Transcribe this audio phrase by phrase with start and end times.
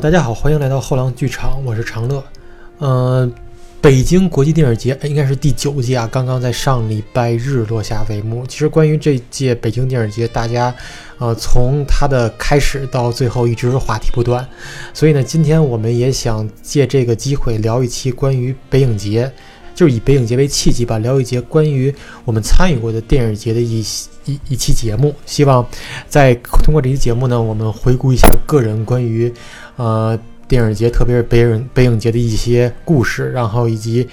[0.00, 2.22] 大家好，欢迎来到后浪剧场，我是长乐。
[2.78, 3.32] 嗯，
[3.80, 8.46] 北京国际电影节应该是第九届啊，刚刚在上礼拜日落下帷幕。
[8.46, 10.72] 其实关于这届北京电影节，大家
[11.18, 14.46] 呃从它的开始到最后一直话题不断，
[14.94, 19.28] 所以呢，今天我们也想借这个机会聊一期关于北影节，
[19.78, 23.78] 就是以北影节为契机吧，聊一节关于我们参与过的电影节的一
[24.24, 25.14] 一一期节目。
[25.24, 25.64] 希望
[26.08, 29.32] 在通过这期节目呢，我们回顾一下个人关于
[29.76, 34.08] 呃电影节，特别是北影北影节的一些故事，然后以及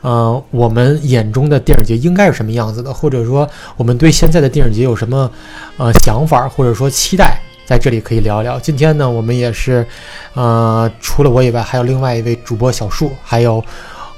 [0.00, 5.30] 呃我们眼中的电影节应该是什么样子的，或者说我们对现在的电影节有什么
[5.76, 8.58] 呃想法，或者说期待，在这里可以聊聊。
[8.58, 9.86] 今天呢，我们也是
[10.32, 13.64] 呃除了我以外，还有另外一位主播小树，还有。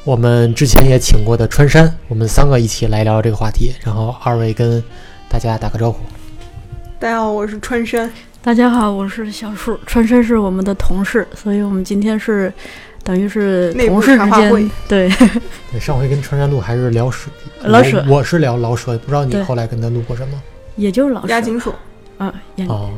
[0.06, 3.74] 我们之前也请过的川山，我们三个一起来聊这个话题。
[3.84, 4.80] 然后二位跟
[5.28, 5.98] 大家打个招呼。
[7.00, 8.08] 大家好，我是川山。
[8.40, 9.76] 大家好，我是小树。
[9.84, 12.52] 川山是我们的同事，所以我们今天是
[13.02, 14.70] 等于是同事之间。
[14.86, 15.10] 对
[15.72, 17.28] 对，上回跟川山录还是聊蛇，
[17.62, 20.40] 老舍，我是聊老舍，不知道你后来跟他录过什么？
[20.76, 21.26] 也就是老舍。
[21.26, 21.74] 押井守
[22.18, 22.32] 啊，
[22.68, 22.92] 哦，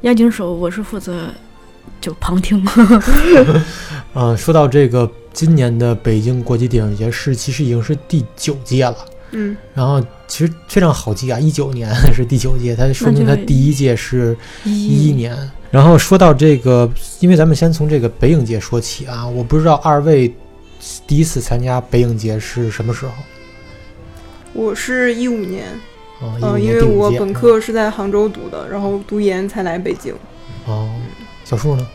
[0.00, 1.28] 押井守，我是负责
[2.00, 2.66] 就旁听。
[4.14, 5.08] 嗯， 说到这个。
[5.36, 8.96] 今年的北京国际电影节是其实已经是第九届了，
[9.32, 14.34] 嗯，然后其实非常好记啊，一九年 是第九届，它说明它第一届是
[14.64, 15.36] 一一年。
[15.70, 20.34] 然后说到这个，因为咱们先从这个北影节说起啊，我不知道二位
[21.06, 23.12] 第一次参加北影节是什么时候？
[24.54, 25.66] 我是一五年，
[26.40, 30.14] 嗯，因为我本科是在杭州读的，然后读研才来北京。
[30.64, 30.88] 哦，
[31.44, 31.86] 小树呢？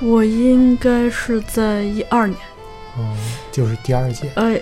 [0.00, 2.38] 我应该是在一二年。
[2.98, 3.16] 哦，
[3.52, 4.28] 就是第二届。
[4.34, 4.60] 哎，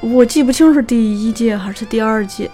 [0.00, 2.50] 我记不清是第一届还是第二届。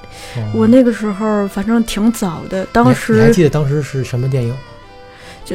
[0.54, 4.56] 我那个时候反正挺早的，当时你还记得当时是什么电影吗？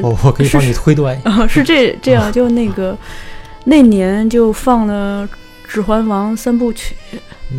[0.02, 1.18] 我我可以帮你推断。
[1.24, 2.98] 啊， 是这这样，就那个
[3.64, 5.26] 那年就放了
[5.72, 6.96] 《指环王》三部曲。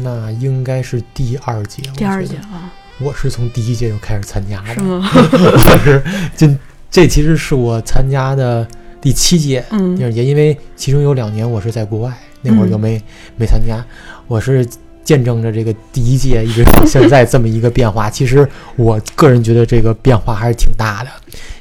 [0.02, 1.82] 那应该是第二届。
[1.96, 4.74] 第二届啊，我是从第一届就开始参加的。
[4.74, 5.08] 是吗？
[5.14, 6.02] 我是
[6.36, 6.54] 这
[6.90, 8.68] 这其实是我参加的。
[9.06, 12.12] 第七届电影节，因为其中有两年我是在国外，
[12.42, 13.00] 那会儿就没
[13.36, 13.80] 没参加。
[14.26, 14.66] 我是
[15.04, 18.10] 见证着这个第一届一直到现在这么一个变化。
[18.10, 21.10] 其实我个人觉得这个变化还是挺大的，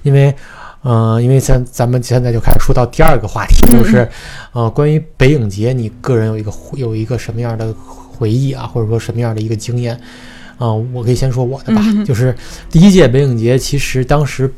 [0.01, 0.33] 因为，
[0.83, 4.09] 嗯，因为咱咱们现在就开始说到第二个话题，就是，
[4.51, 9.95] 呃，关于北影节，你个人有一个有一个什么样的回忆啊，或者说什么样的一个经验？
[10.59, 12.35] 嗯，我可以先说我的吧，就是
[12.71, 14.51] 第一届北影节，其实当时。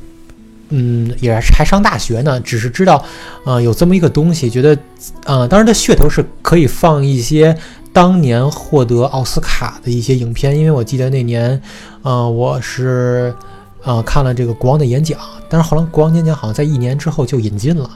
[0.70, 3.04] 嗯，也还上大学呢，只是知道，
[3.46, 4.78] 呃，有这么一个东西，觉得，
[5.26, 7.58] 呃，当然的噱头是可以放一些
[7.94, 11.62] 当年获得奥斯卡的一些影片，因为我记得那年，
[12.02, 13.34] 呃，我是，
[13.84, 15.18] 呃，看了这个国王的演讲，
[15.50, 17.90] 但是后来国王演讲好像在一年之后就引进了，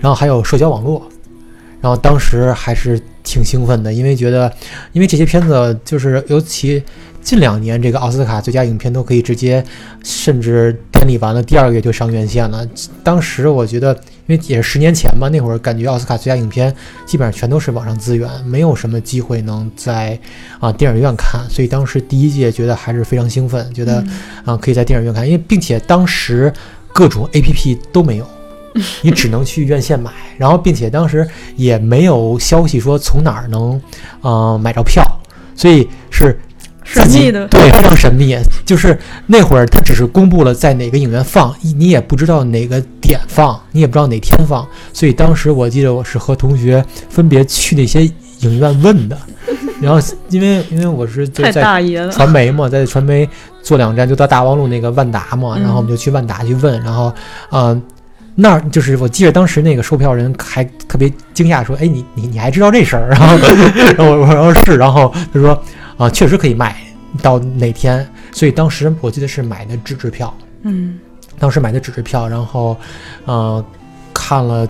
[0.00, 1.02] 然后还有社交网络，
[1.80, 4.50] 然后当时还是挺兴奋的，因为觉得，
[4.92, 6.82] 因为这些片子就是尤其。
[7.26, 9.64] 近两年，这个奥斯卡最佳影片都可以直接，
[10.04, 12.64] 甚至典礼完了第二个月就上院线了。
[13.02, 13.92] 当时我觉得，
[14.28, 16.72] 因为也是十年前嘛，那会儿感觉奥斯卡最佳影片
[17.04, 20.16] 基本上全都是网上资源，没有什么机会能在
[20.60, 21.44] 啊电影院看。
[21.50, 24.04] 所以当时第一届觉得还是非常兴奋，觉得
[24.44, 26.52] 啊可以在电影院看，因为并且当时
[26.92, 28.28] 各种 APP 都没有，
[29.02, 31.26] 你只能去院线买，然后并且当时
[31.56, 33.80] 也没有消息说从哪儿能
[34.20, 35.04] 呃买着票，
[35.54, 36.38] 所以是。
[36.88, 38.38] 神秘的对，非常神秘。
[38.64, 44.64] 就是那会儿，他只是公布了在哪个影院放，你也不知道哪个点放，你也不知道哪天放。
[44.92, 48.04] 所以当时我记得我是和同学分别去那些
[48.38, 49.18] 影院问的。
[49.80, 51.50] 然后因为因为我是在
[52.08, 53.28] 传媒嘛，在传媒
[53.64, 56.80] 坐两站就到大望路那个万达嘛，然后我们就去万达去问。
[56.84, 57.12] 然后
[57.50, 57.82] 嗯，
[58.36, 63.36] 那儿就是我记得当时那个售票人还特别惊讶说：“哎，你你你还知道这事儿？” 然后
[63.96, 65.60] 然后我说是，然后他说。
[65.98, 66.76] 啊，确实可以卖
[67.22, 70.98] 到哪天，所以当时我记得是买的纸质票，嗯，
[71.38, 72.76] 当时买的纸质票，然后，
[73.24, 73.64] 呃，
[74.12, 74.68] 看了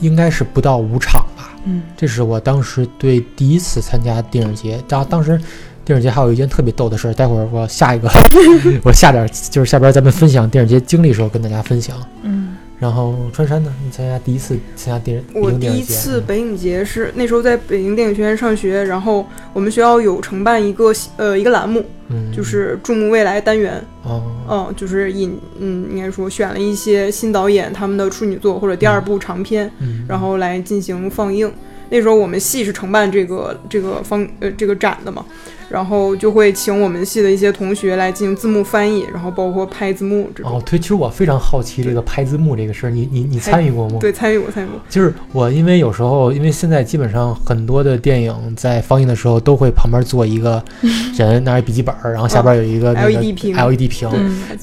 [0.00, 5.38] 应该是不到五场吧，嗯，这是我当时对第一次参加电影节，当当时
[5.84, 8.08] 电影节还有一件特别逗的事儿，待会儿我下一个
[8.82, 12.45] 我下点就是下边咱们分享电影节经历的时候跟大家分享，嗯。
[12.78, 13.72] 然后川山呢？
[13.82, 29.70] 你参加第一次参加电我第一次北影节是那时候在北京电影学院上学，然后我们学校有承办一个呃一个栏目，嗯，就是注目未来单元，哦，嗯，就是引嗯应该说选了一些新导演他们的处女作或者第二部长片，
[30.06, 31.50] 然后来进行放映。
[31.88, 35.24] 那时候我们系是承办这个这个方呃这个展的嘛。
[35.68, 40.52] 然后就会请我们系的一些同学来进行字幕翻译，然后包括拍字幕这种。
[40.52, 43.98] 哦，对，其实我非常好奇这个拍字幕这个事儿，你你你参与过吗？
[44.00, 44.80] 对，参与过，参与过。
[44.88, 50.62] 就是我，因为有时候，因为现在基本上很多的电影在放映的时候都会旁边坐一个
[51.18, 54.08] 人拿着笔记本，然后下边有一个 LED 屏，LED 屏。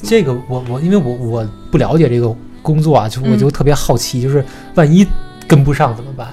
[0.02, 5.06] 这个我我因为我我不了解这个工作啊，就我就特别好奇，就是万一
[5.46, 6.28] 跟不上怎么办？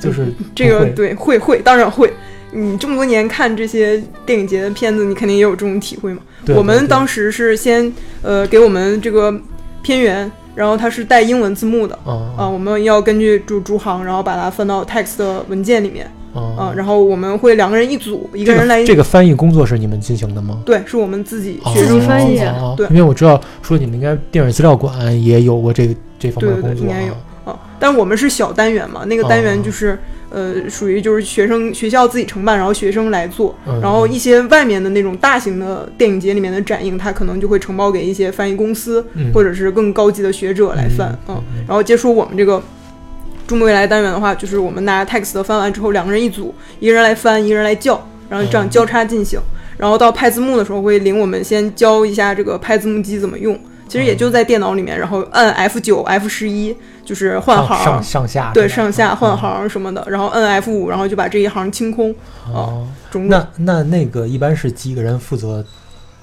[0.00, 2.12] 就是这个对会会当然会。
[2.54, 6.22] 你这么多年看这些电影节的片子，你肯定也有这种体会嘛？
[6.54, 7.92] 我们当时是先
[8.22, 9.34] 呃给我们这个
[9.82, 18.84] 片源，然后它是带英文字幕的啊，我们要根据主主行，然后把它分到 text 的文件里面啊，然后我们会两个人一组，一个人来。
[18.84, 20.62] 这个翻译工作是你们进行的吗？
[20.64, 22.38] 对，是我们自己学生翻译。
[22.76, 27.14] 对，因为我知道说你们应该电影资料馆也有过这个这方面的工作，应该有
[27.44, 27.58] 啊。
[27.80, 29.98] 但我们是小单元嘛，那个单元就是。
[30.34, 42.60] 呃，属于就是学生学校自己承办，然后学生来做，然后一些外面的那种大型的电影节里面的展映，他可能就会承包给一些翻译公司，或者是更高级的学者来翻，嗯，然后接触我们这个
[43.46, 49.38] 中国未来单元的话，就是我们拿 text 翻完之后，两个人一组，一个人来翻，一个人来校，然后这样交叉进行，
[49.78, 53.56] 然后到拍字幕的时候会领我们先教一下这个拍字幕机怎么用。
[53.86, 62.14] 其实也就在电脑里面，然后按 F 九、F 十一，就是换行上上下，对上下换行什么的，然后摁 F 五，然后就把这一行清空。
[62.52, 65.64] 哦，那那那个一般是几个人负责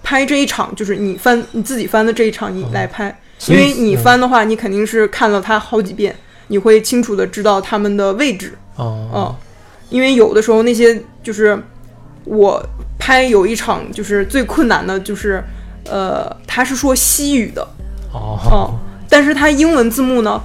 [0.03, 0.73] 拍这一场？
[0.75, 3.15] 就是你翻你自己翻的这一场，你来拍，
[3.47, 6.15] 因为你翻的话，你肯定是看了它好几遍，
[6.47, 8.57] 你会清楚的知道他们的位置。
[8.75, 9.35] 哦，嗯，
[9.89, 11.57] 因为有的时候那些就是
[12.25, 12.63] 我
[12.97, 15.43] 拍有一场，就是最困难的就是。
[15.89, 17.67] 呃，他是说西语的，
[18.13, 18.77] 哦，
[19.09, 20.39] 但是他英文字幕呢，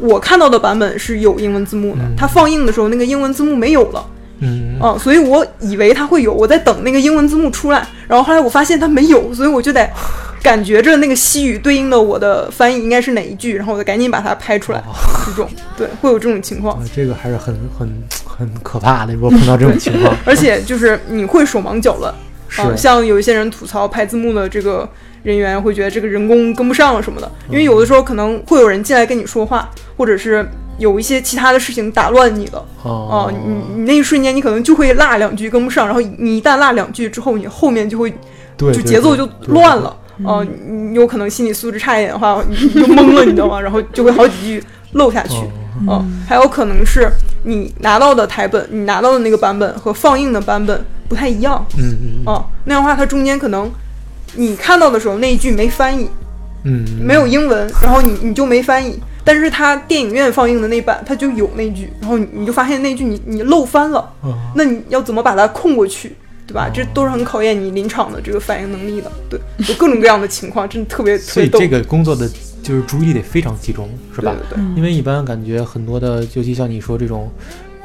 [0.00, 4.06] 我看到的版本是有英文字幕的，它放映的时候那个英文字幕没有了，
[4.40, 9.88] 嗯，啊，所以我以为它会有，我在等那个英文字幕出来，然后后来我发现它没有，所以我就得
[10.42, 14.82] 感觉着那个西语对应的我的翻译应该是哪一句，然后我就赶紧把它拍出来，
[15.26, 22.12] 这种，对，会有这种情况，这个还是很很很可怕的，如果碰到这种情况， 而且就是你会手忙脚乱。
[22.56, 24.88] 啊，像有一些人吐槽拍字幕的这个
[25.22, 30.46] 人员会觉得这个人工跟不上了什么的，因为有的时候可能会有人进来跟你说话，或者是
[30.78, 32.64] 有一些其他的事情打乱你了。
[32.82, 38.12] 哦，你你那一瞬间你可能就会落两句跟不上，然后你一旦落两句之后，你后面就会
[38.56, 39.96] 就节奏就乱了。
[40.24, 43.60] 啊，你有可能心理素质差一点的话，你就懵了，你知道吗？
[43.60, 44.62] 然后就会好几句
[44.92, 45.36] 漏下去。
[45.88, 47.08] 嗯，还有可能是
[47.44, 50.84] 你拿到的台本，你拿到的那个版本和放映的版本。
[51.08, 53.72] 不太一样，嗯嗯，哦，那样的话，它中间可能
[54.38, 56.08] 你看到的时候那一句没翻译，
[56.62, 64.08] 嗯，没有英文，然后你你就没翻译，但是它电影院放映的那版它就有那句，然后你你就发现那句你你漏翻了，
[64.54, 66.14] 那你要怎么把它控过去，
[66.46, 66.70] 对吧？
[66.72, 72.30] 这都是很考验你临场的这个反应能力的，对，有各种各样的情况，真的特别 所以这个工作的
[72.62, 74.32] 就是注意力得非常集中，是吧？
[74.48, 77.30] 对对，因为一般感觉很多的，尤其像你说这种。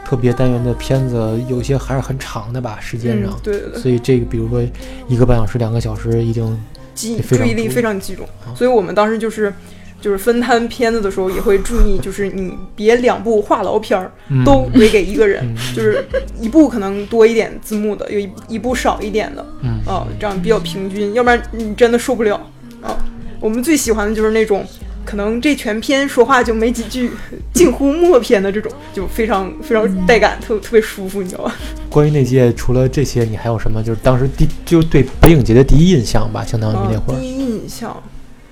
[0.05, 4.61] 特别单元的片子有些还是很长的吧，时间上，对对对，所以这个比如说
[5.07, 6.59] 一个半小时、两个小时，一定
[6.93, 8.27] 集注意力非常集中。
[8.55, 9.53] 所以我们当时就是
[9.99, 14.11] 就是分摊片子的时候，也会注意， 就是你别两部话痨片儿
[14.45, 16.05] 都归给一个人，就是
[16.39, 19.41] 一部可能多一点字幕的，有一一部少一点的，
[19.85, 22.35] 啊，这样比较平均，要不然你真的受不了
[22.81, 22.95] 啊。
[23.39, 24.65] 我们最喜欢的就是那种。
[25.05, 27.11] 可能这全篇说话就没几句，
[27.53, 31.55] 近乎默片的这种，就非常非常带感，特特别舒服，你知道吧？
[31.89, 33.83] 关于那届，除了这些，你还有什么？
[33.83, 37.19] 就是当时第就对北影节的第一印象吧，相当于那会儿。
[37.19, 38.01] 第一印象，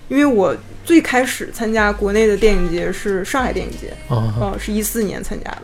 [0.09, 5.61] 因为我最开始参加国内的电影节是上海电影节，啊，是一四年参加的。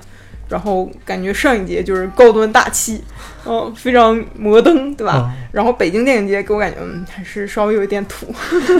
[0.49, 3.01] 然后感觉上一节就是高端大气，
[3.45, 5.33] 嗯，非常摩登，对吧？
[5.51, 8.27] 然后北京电影节给我感觉，嗯，还是稍微有一点土。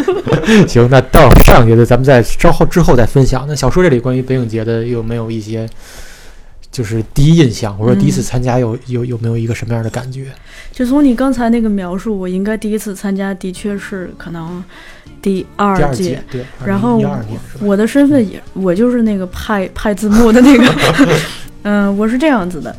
[0.65, 3.45] 行，那到上一节的咱们在稍后之后再分享。
[3.47, 5.67] 那小说这里关于北影节的有没有一些，
[6.71, 10.27] 就是第一印象，或者说第一次参加有有有没有一个什么样的感觉？
[10.71, 14.63] 就从你刚才那个描述，我应该第一次参加的确是可能
[15.21, 16.45] 第二届，对。
[16.63, 17.03] 然后
[17.59, 20.65] 我的身份也，我就是那个派派字幕的那个。
[21.69, 22.73] 嗯，我是这样子的，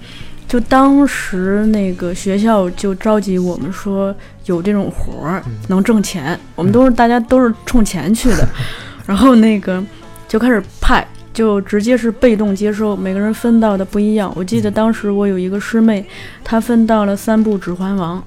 [0.48, 4.14] 就当时那个学校就召集我们说
[4.46, 8.48] 有这种活儿能挣钱，我们都是大家都是冲钱去的，
[9.04, 9.84] 然后那个
[10.26, 14.32] 就开始派，就直接是被动接收，每个人分到的不一样。
[14.34, 16.02] 我记得当时我有一个师妹，
[16.42, 18.24] 她分到了三部《指环王》，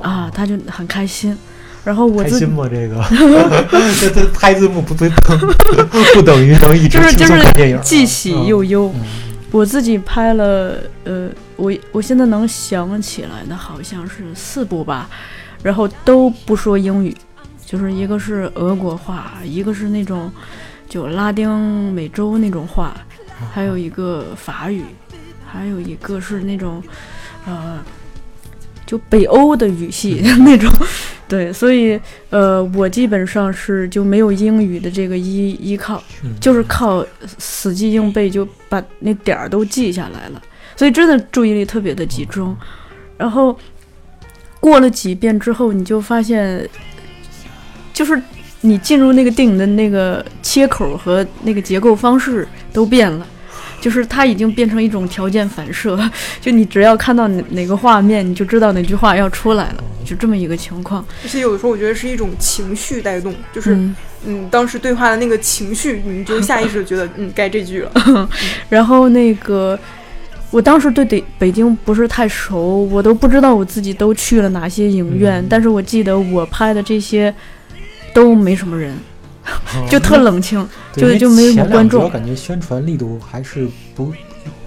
[0.00, 1.36] 啊，她就很开心。
[1.82, 2.68] 然后我开心吗？
[2.70, 3.02] 这个
[3.98, 5.04] 这这拍字幕不不
[6.14, 8.94] 不等于能一直就是就是电影，既喜又忧。
[9.50, 15.08] 我自己拍了，呃，我我现在能想起来的好像是四部吧，
[15.62, 17.16] 然后都不说英语，
[17.64, 20.30] 就是一个是俄国话，一个是那种
[20.88, 22.96] 就拉丁美洲那种话，
[23.52, 24.84] 还有一个法语，
[25.46, 26.82] 还有一个是那种
[27.46, 27.78] 呃。
[28.88, 30.72] 就北欧的语系 那种，
[31.28, 36.02] 对，所以呃，我基本上是就没有英语的这个依依靠，
[36.40, 37.04] 就是靠
[37.36, 40.40] 死记硬背，就把那点儿都记下来了，
[40.74, 42.56] 所以真的注意力特别的集中。
[43.18, 43.54] 然后
[44.58, 46.66] 过了几遍之后，你就发现，
[47.92, 48.18] 就是
[48.62, 53.26] 你进入那个电影的那个切口和那个结构方式都变了。
[53.80, 55.98] 就是它已经变成一种条件反射，
[56.40, 61.04] 就你只要看到哪哪个画面，你就知道哪句话要出来了，就这么一个情况。
[61.22, 63.76] 而且有的时候我觉得是一种情绪带动，就是
[64.26, 68.28] 嗯，当时对话的那个情绪，你就下意识觉得 嗯该这句了。
[68.68, 69.78] 然后那个，
[70.50, 77.32] 我当时对北北京不是太熟，我都不知道我自己都去了哪些影院，但是我记得我拍的这些
[78.12, 78.96] 都没什么人。
[79.90, 82.04] 就特冷清，就就没什么观众。
[82.04, 84.12] 我感觉宣传力度还是不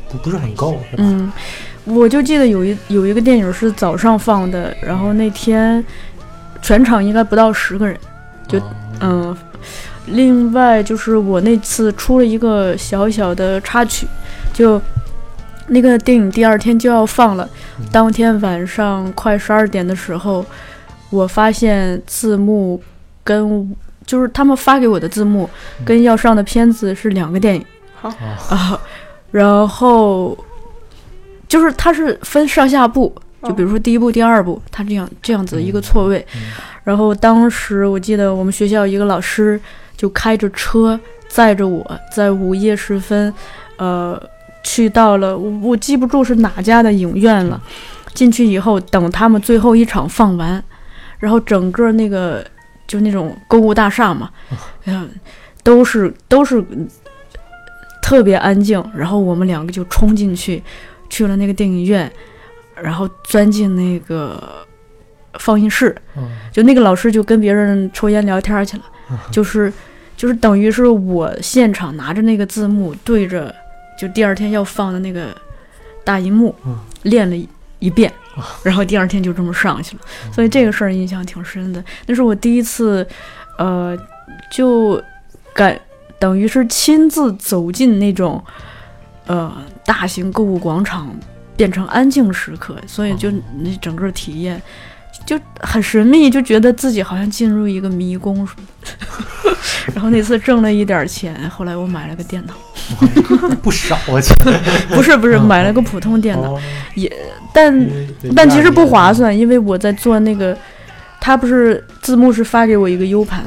[0.09, 1.03] 不不是很够，是吧？
[1.03, 1.31] 嗯，
[1.85, 5.83] 我就记得有一有一个电影是早上放的，然后那天
[6.61, 7.97] 全场应该不到十个人。
[8.47, 8.61] 就
[8.99, 9.35] 嗯，
[10.07, 14.05] 另外就是我那次出了一个小小的插曲，
[14.53, 14.81] 就
[15.67, 17.49] 那个电影第二天就要放了，
[17.91, 20.45] 当天晚上快十二点的时候，
[21.09, 22.81] 我发现字幕
[23.23, 23.75] 跟。
[24.05, 25.49] 就是他们发给我的字幕
[25.85, 27.65] 跟要上的片子是两个电影，
[27.95, 28.09] 好
[28.49, 28.79] 啊，
[29.31, 30.37] 然后
[31.47, 36.25] 就是它是分上下部，就比如说第一部、第二部，它这样这样子一个错位。
[36.83, 39.59] 然后当时我记得我们学校一个老师
[39.95, 43.31] 就开着车载着我在午夜时分，
[43.77, 44.21] 呃，
[44.63, 47.61] 去到了我我记不住是哪家的影院了。
[48.13, 50.61] 进去以后等他们最后一场放完，
[51.19, 52.43] 然后整个那个。
[52.91, 54.29] 就那种购物大厦嘛，
[54.83, 55.09] 嗯，
[55.63, 56.61] 都是都是
[58.01, 58.83] 特别安静。
[58.93, 60.61] 然后我们两个就冲进去，
[61.09, 62.11] 去了那个电影院，
[62.75, 64.67] 然后钻进那个
[65.39, 65.95] 放映室。
[66.51, 68.83] 就那个老师就跟别人抽烟聊天去了，
[69.31, 69.71] 就是
[70.17, 73.55] 就是等于是我现场拿着那个字幕对着，
[73.97, 75.33] 就第二天要放的那个
[76.03, 76.53] 大银幕
[77.03, 77.47] 练了
[77.79, 78.11] 一遍。
[78.63, 81.83] 然后第二天就这么上去了，所以这个事儿印象挺深的。
[82.05, 83.05] 那是我第一次，
[83.57, 83.97] 呃，
[84.51, 85.01] 就
[85.53, 85.79] 感
[86.17, 88.43] 等于是亲自走进那种，
[89.25, 89.51] 呃，
[89.85, 91.13] 大型购物广场，
[91.57, 94.61] 变成安静时刻，所以就那整个体验
[95.25, 98.47] 就很神秘，就觉得自己好像进入一个迷宫。
[99.93, 102.53] 然后那次挣了一点钱，后来我买了个电脑，
[103.61, 104.35] 不少啊钱，
[104.89, 106.59] 不是不是，买了个普通电脑。
[106.95, 107.11] 也。
[107.53, 107.89] 但
[108.33, 110.57] 但其实不划算，因为我在做那个，
[111.19, 113.43] 他不是字幕是发给我一个 U 盘，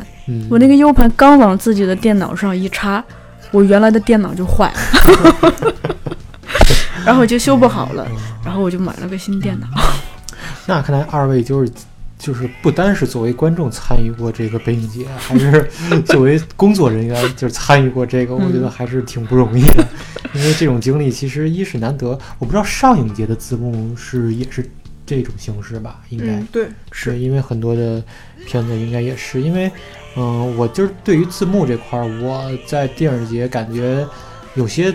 [0.50, 3.02] 我那个 U 盘刚往自己的电脑上一插，
[3.50, 5.54] 我原来的电脑就坏了，
[7.07, 8.07] 然后就修不好了，
[8.45, 9.66] 然后我就买了个新电脑。
[10.66, 11.73] 那看来二位就是
[12.18, 15.70] 就是不单是作为观众参与过这个北影节，还是
[16.06, 19.87] 作为工作人员就是参与过这个，我觉得还是挺不容易的。
[20.34, 24.68] 因为这种经历其实一是难得，我不知道上影节的字幕是也是
[25.06, 26.00] 这种形式吧？
[26.08, 28.02] 应该对，是因为很多的
[28.46, 29.70] 片子应该也是因为，
[30.16, 34.04] 嗯，我就是对于字幕这块儿，我在电影节感觉
[34.54, 34.92] 有些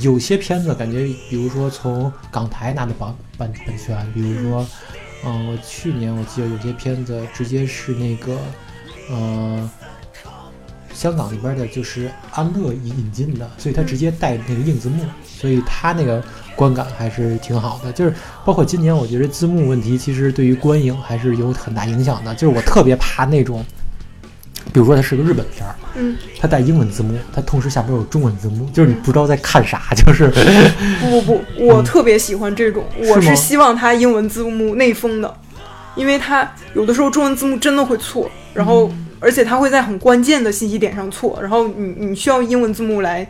[0.00, 4.66] 有些片子感觉，比如说从港台拿的版版版权，比如说，
[5.24, 8.38] 嗯，我去年我记得有些片子直接是那个，
[9.10, 9.70] 嗯。
[10.94, 16.22] 香港里边的就是安乐引引进的，所以它直接带那个硬字幕，所以它那个
[16.54, 17.90] 观感还是挺好的。
[17.90, 22.32] 就是包括今年，我觉得字幕问题其实对于观影还是有很大影响的。
[22.34, 23.64] 就是我特别怕那种，
[24.72, 29.80] 比如说它是个日本片儿，嗯，它带英文字幕，它同时下边有中文字幕，就是你不知道在看啥。
[29.94, 30.28] 就是
[31.00, 35.32] 不不不，我特别喜欢这种，我是希望它英文字幕内封的，
[35.94, 38.90] 因为它有的时候中文字幕真的会错，然后。
[39.24, 43.24] 而且它会在很关键的信息点上错，然后你你需要英文字幕来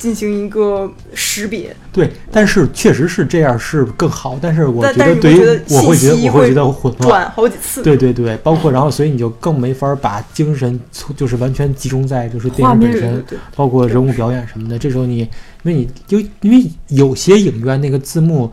[0.00, 1.76] 进行一个识别。
[1.92, 4.38] 对，但是确实是这样是更好。
[4.42, 5.38] 但是我觉得对于
[5.68, 7.82] 我会觉得我会觉得混乱，转好几次。
[7.82, 10.80] 对对对，包括然后所以你就更没法把精神
[11.14, 14.78] 就是完全集中在就是电影本身，包括人物表演什么的。
[14.78, 15.28] 这时候你因
[15.64, 18.50] 为你就因为有些影院那个字幕，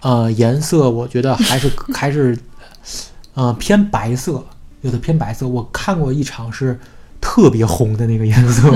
[0.00, 2.36] 呃，颜色我觉得还是 还是
[3.34, 4.42] 呃偏白色。
[4.82, 6.78] 有的偏白色，我看过一场是
[7.20, 8.70] 特别红的那个颜色，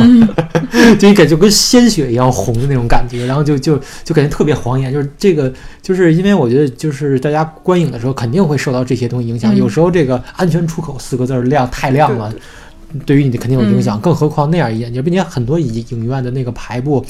[0.99, 4.93] 就你感觉跟鲜血一样红的那种感觉，然后就就就感觉特别晃眼。
[4.93, 9.55] 就是这个，就是因为我觉得，就是大家观影的时候肯定会受到这些东西影响。
[9.55, 12.33] 有时候这个“安全出口”四个字亮太亮了，
[13.07, 14.01] 对于你的肯定有影响。
[14.01, 17.05] 更何况那样一眼睛，并且很多影影院的那个排布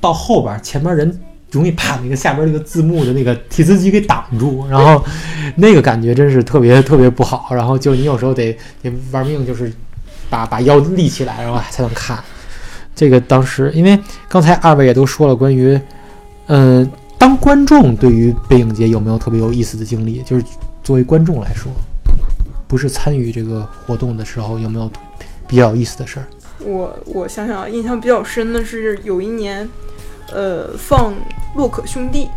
[0.00, 5.02] 到后边，前面人容易把那个下边那个字幕的那个提词机给挡住，然后
[5.56, 7.48] 那个感觉真是特别特别不好。
[7.54, 9.72] 然后就你有时候得得玩命，就是。
[10.30, 12.18] 把把腰立起来，然后才能看。
[12.94, 15.80] 这个当时，因为刚才二位也都说了关于，
[16.46, 20.20] 嗯，当观众对于背影节有没有特别有意思的经历？
[20.22, 20.44] 就是
[20.82, 21.70] 作为观众来说，
[22.66, 24.90] 不是参与这个活动的时候，有没有
[25.46, 26.26] 比较有意思的事儿？
[26.58, 29.68] 我我想想啊，印象比较深的是有一年，
[30.32, 31.14] 呃，放
[31.54, 32.28] 洛可兄弟，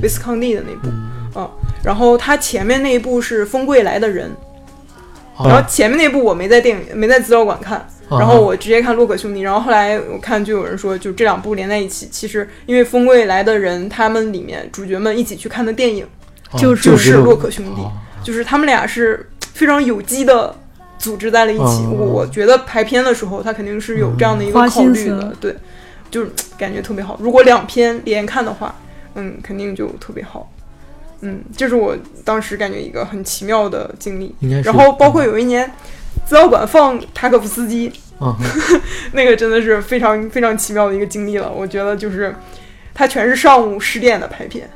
[0.00, 0.88] 维斯康蒂的那部，
[1.36, 1.50] 嗯，
[1.84, 4.30] 然后他前面那一部是《风柜来的人》。
[5.44, 9.40] 然后前面那部我没在电影没在资料馆看，然后我直接看《洛克兄弟》。
[9.42, 16.06] 然后后来我看就有人说，就这两部连在一起，其实因为《风柜来的人》他们里面主角们一起去看的电影，
[16.56, 17.80] 就是就是《洛克兄弟》，
[18.24, 20.54] 就是他们俩是非常有机的
[20.98, 21.86] 组织在了一起。
[21.86, 25.56] 我觉得排片的时候他肯定是有这样的一个考虑的，对，
[26.10, 27.16] 就是感觉特别好。
[27.20, 28.74] 如果两篇连看的话，
[29.14, 30.50] 嗯，肯定就特别好。
[31.22, 34.34] 嗯，这是我当时感觉一个很奇妙的经历。
[34.62, 35.70] 然后包括有一年，
[36.24, 37.92] 资料馆放塔可夫斯基，
[39.12, 41.50] 那个真的是非常非常奇妙的一个经历了。
[41.50, 42.34] 我觉得就是，
[42.94, 44.68] 它全是上午十点的排片。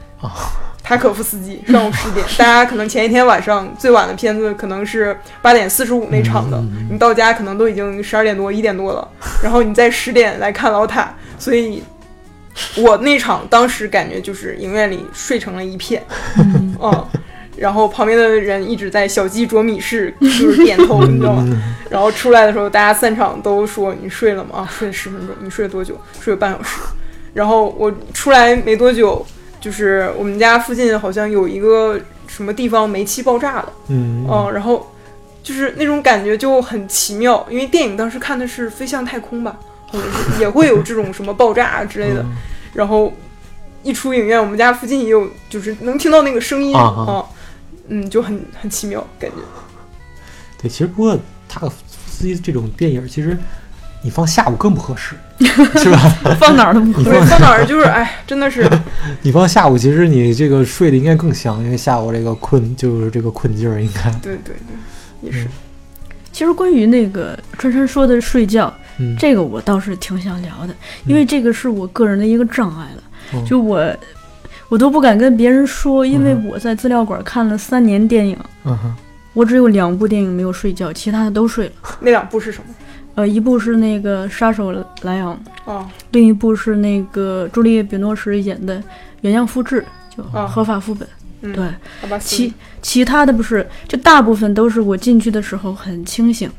[0.82, 9.08] 塔可夫斯基上午十点， 大家可能前一天晚上最晚的片子可能是八点四十五那场的，你到家可能都已经十二点多一点多了，
[9.42, 11.82] 然后你在十点来看老塔，所以。
[12.76, 16.04] 我那场当时感觉就是影院里睡成了一片，
[16.80, 17.06] 嗯，
[17.56, 21.62] 然后旁边的人一直在小鸡啄米式就是点头，你知道吗？
[21.90, 24.50] 然后出来的时候，大家散场都说你睡了吗？
[24.58, 25.34] 啊，睡了十分钟。
[25.40, 25.96] 你睡了多久？
[26.20, 26.80] 睡了半小时。
[27.32, 29.24] 然后我出来没多久，
[29.60, 34.92] 就是我们家附近好像有一个什么地方煤气爆炸了，嗯，然后
[35.42, 39.58] 就是那种感觉就很奇妙，因为电影当时看的是《飞向太空》吧。
[40.38, 42.24] 也会有这种什么爆炸之类的，
[42.72, 43.12] 然后
[43.82, 47.24] 一出影院，我们家附近也有，就是能听到那个声音啊，
[47.88, 49.36] 嗯，就很很奇妙感觉。
[50.60, 51.68] 对，其实不过他
[52.06, 53.36] 司机这种电影，其实
[54.02, 55.14] 你放下午更不合适，
[55.78, 55.98] 是吧？
[56.40, 58.68] 放哪儿都不合适，放哪儿就是哎，真的是。
[59.22, 64.10] 你放下午，其实你这个睡的应该更香，因为下午这个困就是这个困劲儿，应该。
[64.22, 64.54] 对对
[65.20, 65.46] 对，也是。
[66.32, 68.72] 其实关于那个川川说的睡觉。
[69.18, 70.74] 这个我倒是挺想聊的，
[71.06, 73.84] 因为这个是我个人的一个障碍了，就我
[74.68, 78.36] 我都不敢跟别人说，因为我在资料馆看了三年电影，
[79.32, 81.72] 我只有两部电影没有睡觉，其他的都睡了。
[82.00, 82.74] 那两部是什么？
[83.16, 88.82] 呃，一部是那个杀手莱昂，哦，另一部是那个朱丽叶·比诺什演的
[89.20, 89.84] 原样复制，
[90.16, 91.06] 就合法副本。
[91.52, 91.68] 对，
[92.18, 96.50] 其其他的不是，就大部分都是我进去的时候很清醒。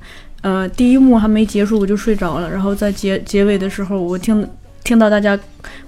[0.46, 4.48] 呃，第一幕还没结束我就睡着了，然后在结结尾的时候，我听
[4.84, 5.36] 听到大家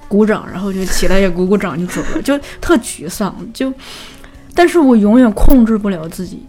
[0.08, 3.36] 鼓掌，然后就起来也鼓鼓掌就走了，就 特沮丧。
[3.54, 3.72] 就，
[4.56, 6.44] 但是我永远控制不了自己。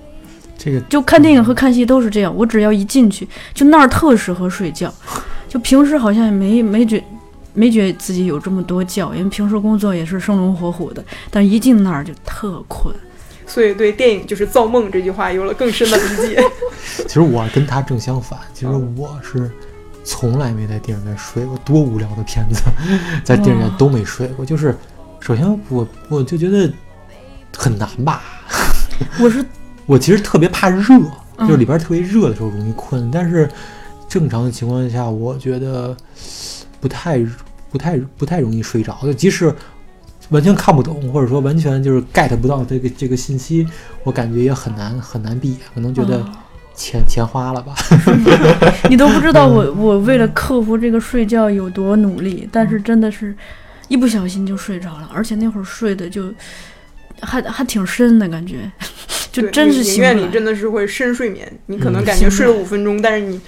[0.56, 4.90] 这个就看电影和看戏都是这样，我只要一进去，就那儿特适合睡觉。
[5.46, 7.04] 就平时好像也没没觉
[7.52, 12.94] 没觉自己有这么多觉，因为平时工作也是生龙活虎的，但一进那儿就特困。
[13.48, 16.40] 所以对电影就是造梦这句话有了更深的理解。
[17.08, 19.50] 其实我跟他正相反，其实我是
[20.04, 22.60] 从来没在电影院睡过，多无聊的片子，
[23.24, 24.44] 在电影院都没睡过。
[24.44, 24.76] 就是
[25.18, 26.70] 首先我我就觉得
[27.56, 28.22] 很难吧。
[29.18, 29.44] 我是
[29.86, 30.82] 我其实特别怕热，
[31.38, 33.48] 就是里边特别热的时候容易困，但是
[34.08, 35.96] 正常的情况下，我觉得
[36.80, 37.24] 不太
[37.70, 39.54] 不太不太容易睡着，就即使。
[40.30, 43.66] 完全看不懂，或者说完全就是 get 不到这个这个信息，
[44.04, 46.22] 我感觉也很难很难闭眼，可能觉得
[46.74, 47.74] 钱钱花了吧。
[48.90, 53.34] 你都不知道我我为了克服这个睡觉有多努力，但是真的是
[53.88, 56.32] 一不小心就睡着了，而且那会儿睡的就
[57.20, 58.70] 还还挺深的感觉，
[59.32, 63.40] 就真是宁愿你真的是会深睡眠，你可能感觉睡了五分钟，但是你。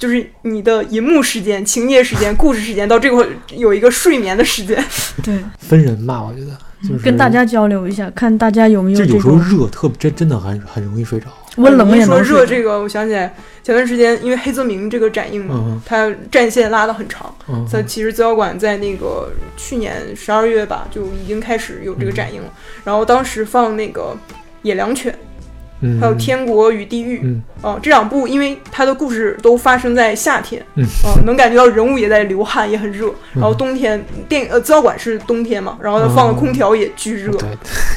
[0.00, 3.22] 就是你的银幕时间、情节时间、故事时间到这块
[3.54, 4.82] 有一个睡眠的时间，
[5.22, 8.96] 对，分人吧，我觉得就是跟大家交流一下，看大家有没有。
[8.96, 11.26] 这有时候热特真真的很很容易睡着。
[11.56, 17.34] 我冷也说热这个，我想起来前段时间因为黑泽明这个展映嘛，他战线拉得很长。
[17.70, 22.50] 在其实资料馆在那个去年十二月吧就已经开始有这个展映了，
[22.84, 24.16] 然后当时放那个
[24.62, 25.14] 野良犬。
[26.00, 27.18] 还有《天国与地狱》。
[27.22, 33.12] 嗯，啊，这两部因为它的故事都发生在夏天，嗯，啊，能感觉到人物也在流汗，也很热。
[33.34, 37.48] 然后冬天电呃资料馆是冬天嘛，然后它放的空调也巨热，对，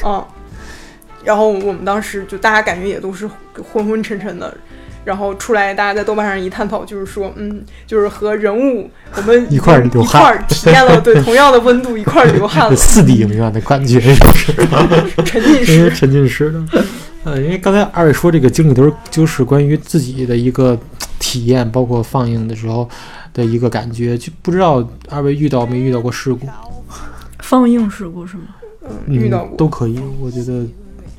[0.02, 0.24] 啊，
[1.24, 3.28] 然后我们当时就大家感觉也都是
[3.72, 4.56] 昏昏沉沉的。
[5.04, 12.70] 然后出来，大家在豆瓣上一探讨，就是说，嗯，就是和人物我们 一块流汗，一块儿体验了 对同样的温度，一块儿流汗。
[12.70, 12.74] 了。
[12.74, 14.54] 四 D 影院的感觉是？
[15.26, 16.64] 沉浸式，沉浸式的。
[17.24, 20.78] 呃，因为刚才二位说这个经历都是就是关于自己的一个
[21.18, 22.88] 体验，包括放映的时候
[23.32, 26.46] 的一个感觉，就不知道二位遇到没遇到过事故？
[27.40, 28.44] 放映事故是吗？
[29.06, 30.64] 嗯，遇到过都可以，我觉得。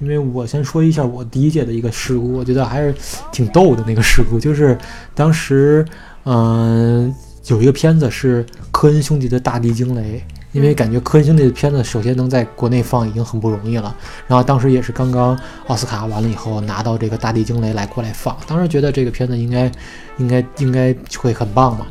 [0.01, 2.93] 因为我先说一下我第一届的一个事故，我觉得还是
[3.31, 4.77] 挺逗的那个事故，就是
[5.13, 5.85] 当时，
[6.25, 7.15] 嗯，
[7.47, 10.21] 有一个片子是科恩兄弟的《大地惊雷》，
[10.55, 13.93] 因为感觉科恩兄弟的片子首先能在国内放已经很不容易了，
[14.25, 15.37] 然后当时也是刚刚
[15.67, 19.69] 奥斯卡完了以后拿到这个《大地惊雷》来过来放，当时觉得这个片子应该
[20.17, 21.85] 应该应该会很棒嘛，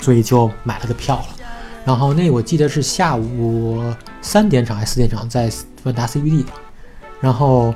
[0.00, 1.26] 所以就买了个票了，
[1.84, 3.80] 然后那我记得是下午
[4.20, 5.48] 三点场还是四点场，在
[5.84, 6.44] 万达 CBD。
[7.20, 7.74] 然后，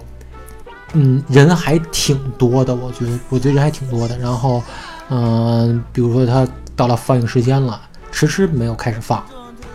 [0.95, 4.19] 嗯，人还挺多的，我觉得，我觉得人还挺多的。
[4.19, 4.63] 然后，
[5.11, 7.79] 嗯，比如说他到了放映时间了，
[8.11, 9.23] 迟迟没有开始放，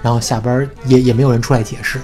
[0.02, 2.00] 然后下班也也没有人出来解释，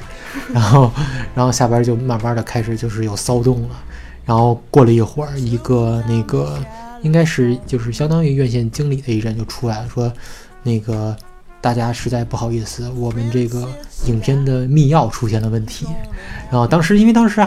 [0.53, 0.91] 然后，
[1.33, 3.75] 然后下班就慢慢的开始就是有骚动了。
[4.25, 6.57] 然后过了一会儿，一个那个
[7.01, 10.11] 应该是就是相当于院线经理的一人就出来了，说
[10.63, 11.15] 那个。
[11.61, 13.67] 大家实在不好意思，我们这个
[14.05, 15.87] 影片的密钥出现了问题。
[16.51, 17.43] 然后当时因为当时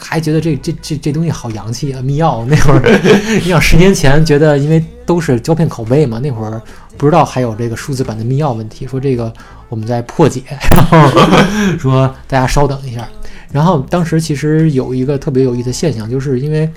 [0.00, 3.00] 还觉得这这这这东西好洋气啊，密钥那会儿，
[3.42, 6.60] 你想十年前觉得因为都是胶片拷贝嘛，那会儿
[6.96, 9.32] 不知道还有这个数字版的密钥问题，说这个
[9.68, 10.42] 我们在破解，
[10.74, 13.06] 然 后说大家稍等一下。
[13.52, 16.70] 然后当时其实有一个特别有意思的现象，就是因为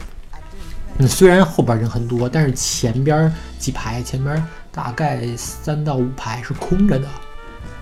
[0.98, 4.44] 嗯虽然后边人很多，但是前边几排前边。
[4.76, 7.08] 大概三到五排是空着的，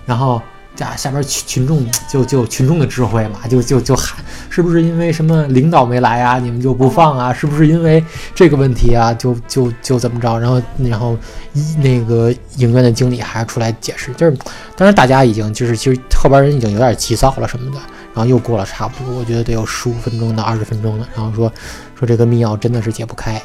[0.04, 0.42] 然后
[0.74, 7.32] 加下边群群众就就群众的智慧嘛，就就就喊，是不是因为什么领导没来啊，你们就不放啊？
[7.32, 8.02] 是不是因为
[8.34, 9.12] 这个问题啊？
[9.14, 10.38] 就就就怎么着？
[10.38, 11.16] 然后然后
[11.52, 14.36] 一那个影院的经理还出来解释，就是
[14.76, 17.78] 当然大家已经就是其实后边人已经有点急躁了什么的，
[18.14, 21.52] 然后又过了差不多，我觉得得有十五分钟到二十分钟了，然后说
[21.98, 23.40] 说这个密钥真的是解不开，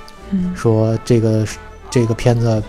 [0.56, 1.46] 说这个
[1.90, 2.64] 这个片子。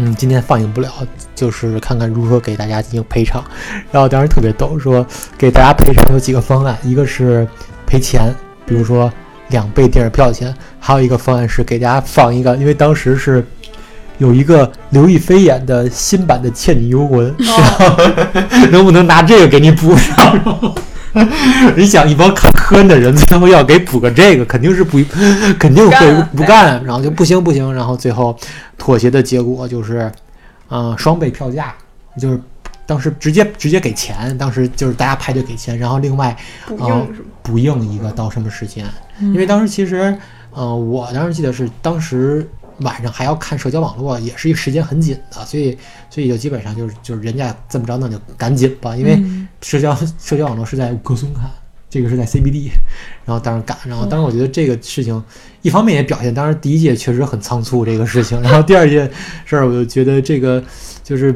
[0.00, 0.88] 嗯，今天放映不了，
[1.34, 3.44] 就是看看如何给大家进行赔偿。
[3.90, 5.04] 然后当时特别逗，说
[5.36, 7.46] 给大家赔偿有几个方案，一个是
[7.84, 8.32] 赔钱，
[8.64, 9.12] 比如说
[9.48, 13.44] 两倍电影票钱；还有一个方案是给大家放一个，因为当时是
[14.18, 17.34] 有一个刘亦菲演的新版的《倩女幽魂》，
[18.70, 20.74] 能不 能拿这个给你补上？
[21.76, 24.98] 你想，一帮看科恩的人，最后要给补个这个，肯定是不，
[25.58, 28.36] 肯定会不干，然后就不行不行，然后最后
[28.76, 30.10] 妥协的结果就是，
[30.70, 31.74] 嗯，双倍票价，
[32.20, 32.40] 就是
[32.86, 37.08] 当时直接直接给钱，当时就是大家排队给钱，然后另外补映
[37.42, 38.84] 补应一个到什么时间？
[39.20, 40.16] 因为当时其实，
[40.56, 42.48] 嗯，我当时记得是当时。
[42.82, 45.76] 晚上还要看社交网络，也是一个时间很紧的，所以
[46.08, 49.20] 所以就基本上就是就是人家这么着，那就赶紧吧，因为
[49.62, 51.50] 社交 社交网络是在歌颂看，
[51.90, 52.70] 这个是在 CBD，
[53.24, 55.22] 然后当时赶，然后当时我觉得这个事情
[55.62, 59.10] 一方面也表现，当时第一届确实很仓促这个事情，然后第二件
[59.44, 60.62] 事儿我就觉得这个
[61.02, 61.34] 就是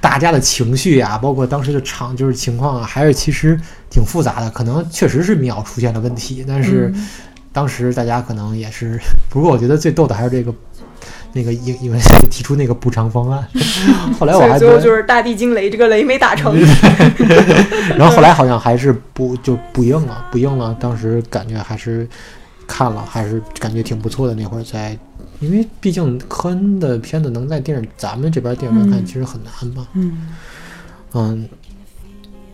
[0.00, 3.58] 大家的情绪啊，包括当时的场就是情况啊，还是其实
[3.90, 6.92] 挺复杂的，可能确实是秒出现了问题，但是
[7.52, 10.54] 当时大家可能也是，不过我觉得最逗的还是这个。
[11.38, 11.98] 那个因因为
[12.28, 13.46] 提出那个补偿方案，
[14.18, 16.52] 后来我还最后就是大地惊雷，这个雷没打成。
[17.96, 20.76] 然后后来好像还是不就不应了，不应了。
[20.80, 22.08] 当时感觉还是
[22.66, 24.34] 看了，还是感觉挺不错的。
[24.34, 24.98] 那会儿在，
[25.38, 29.86] 因为毕竟科恩的片子能在电影咱们这边电影院看，其实很难嘛。
[29.94, 30.28] 嗯
[31.14, 31.48] 嗯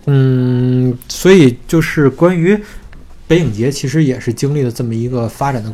[0.06, 2.60] 嗯，所以就是关于
[3.26, 5.72] 北影节，其实也是经历了这么一个发展的。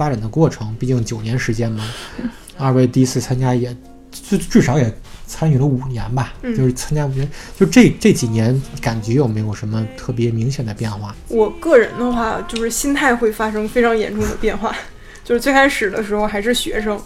[0.00, 1.84] 发展的过程，毕竟九年时间嘛，
[2.56, 3.76] 二位第一次参加也
[4.10, 4.90] 最至少也
[5.26, 11.14] 参与了五年吧，就是参加五年，就这这几年感觉有没有什么特别明显的变化？
[11.28, 14.74] 我个人的话，就是心态会发生非常严重的变化，
[15.22, 16.98] 就是最开始的时候还是学生，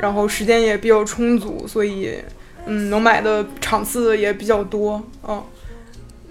[0.00, 2.14] 然后时间也比较充足，所以
[2.64, 5.42] 嗯，能买的场次也比较多，嗯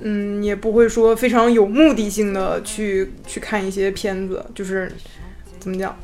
[0.02, 4.90] 嗯，也不会说非常有目的性的去去看一些片子，就是
[5.66, 5.98] 怎么讲？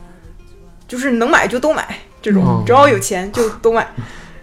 [0.87, 3.87] 就是能买就都买，这种只要有钱就都买，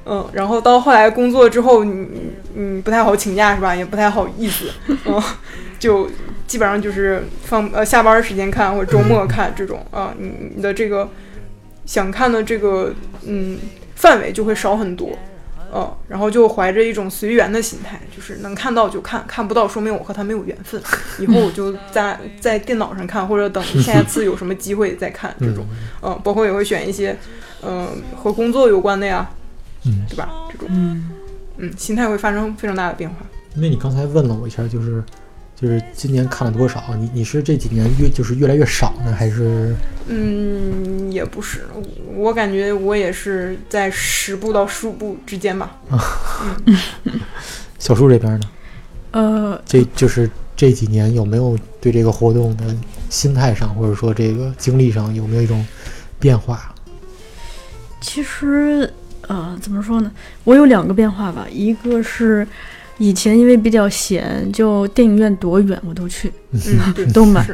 [0.07, 2.07] 嗯，然后到后来工作之后，你
[2.55, 3.75] 你不太好请假是吧？
[3.75, 4.71] 也不太好意思，
[5.07, 5.21] 嗯，
[5.81, 6.09] 就
[6.47, 11.11] 基本上就是放呃下班时间看或者周末看这种啊，你你的这个
[11.85, 12.95] 想看的这个
[13.27, 13.59] 嗯
[13.97, 15.11] 范围就会少很多。
[15.75, 20.81] 嗯，然后就怀着一种随缘的心态，就是能看到就看，看不到说明我和他没有缘分，
[21.19, 25.67] 以后我就在在电脑上看，或者等 下一次有什么机会再看这种。
[26.03, 27.17] 嗯，包括也会选一些，
[27.63, 29.29] 嗯，和工作有关的呀，
[29.85, 30.31] 嗯，对吧？
[30.51, 31.11] 这种，嗯
[31.59, 33.17] 嗯，心态会发生非常大的变化。
[33.55, 35.03] 因为你刚才问了我一下，就是。
[35.61, 36.85] 就是今年看了多少？
[37.01, 39.75] 你你是这几年越就是越来越少呢，还是？
[40.07, 41.63] 嗯，也不是，
[42.15, 45.77] 我感觉我也是在十步到十五步之间吧。
[45.91, 45.99] 啊
[47.81, 48.49] 小树这边呢？
[49.11, 52.65] 呃，这就是这几年有没有对这个活动的
[53.11, 55.67] 心态上，或者说这个经历上有没有一种
[56.21, 56.73] 变化？
[58.01, 58.89] 其实，
[59.27, 60.13] 呃，怎么说呢？
[60.45, 62.47] 我有两个变化吧，一个是。
[62.99, 67.47] 以前因为比较闲，就电影院多远我都去，嗯，都买。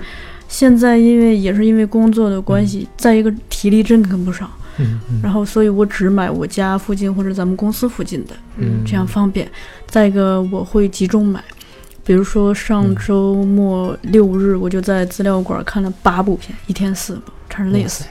[0.49, 9.51] 现在因为也是因为工作的关系，再一个体力真跟不上，嗯，然后所以我只买我家附近或者咱们公司附近的，嗯，这样方便。
[9.87, 11.43] 再一个我会集中买，
[12.05, 18.05] 比如说上周末六日我就在资料馆看了八部片，一天四部，差点累死。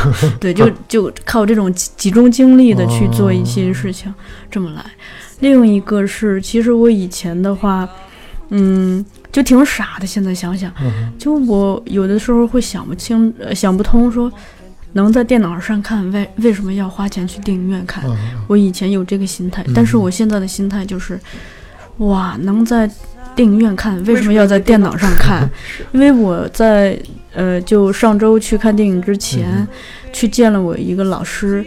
[0.40, 4.12] 对，就就靠这种集中精力的去做一些事情，
[4.50, 4.84] 这么来。
[5.40, 7.86] 另一个是，其实我以前的话，
[8.48, 10.06] 嗯，就挺傻的。
[10.06, 10.72] 现在想想，
[11.18, 14.32] 就我有的时候会想不清、想不通，说
[14.94, 18.02] 能在电脑上看，为为什么要花钱去电影院看？
[18.48, 21.20] 我以前有这个心态，但是我现在的心态就是，
[21.98, 22.90] 哇，能在
[23.34, 25.46] 电影院看，为什么要在电脑上看？
[25.92, 26.98] 因为我在
[27.34, 29.68] 呃，就上周去看电影之前，
[30.14, 31.62] 去见了我一个老师，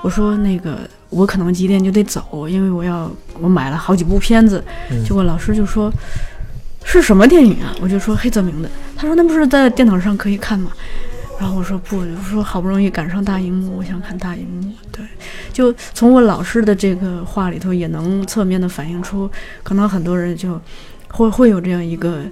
[0.00, 0.88] 我说那个。
[1.10, 4.64] 我可能几点就得走，因为我要我买了好几部片子。
[5.04, 5.92] 结果老师就说
[6.84, 10.70] ：“是什么电影啊？”我就说：“黑泽明的。”他说：“那不是在电脑上可以看吗？”
[11.40, 15.04] 然后我说：“不，我说好不容易赶上大荧幕，我想看大荧幕。”对，
[15.52, 19.28] 就从我老师的这个话里头，也能侧面的反映出，
[19.62, 20.60] 可能很多人就
[21.08, 22.22] 会会有这样一个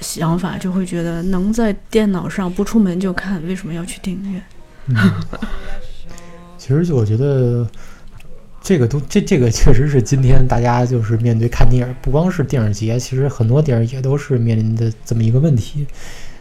[0.00, 4.42] 想法，就会觉得能在电脑上不出门就看，为什么要去电影院？
[6.66, 7.64] 其实就我觉得，
[8.60, 15.86] 这个都这这个确实是今天大家就是面对看电影，不光是电影节，其实很多电影也都是面临的这么一个问题。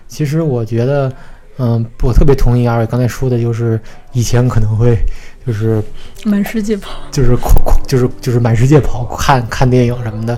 [0.08, 1.14] 其实我觉得，
[1.60, 3.80] 嗯，我特别同意二位刚才说的，就是
[4.14, 4.98] 以前可能会
[5.46, 5.80] 就是
[6.24, 10.36] 满世界跑，就是狂狂就是就是满世界跑看看电影什么的。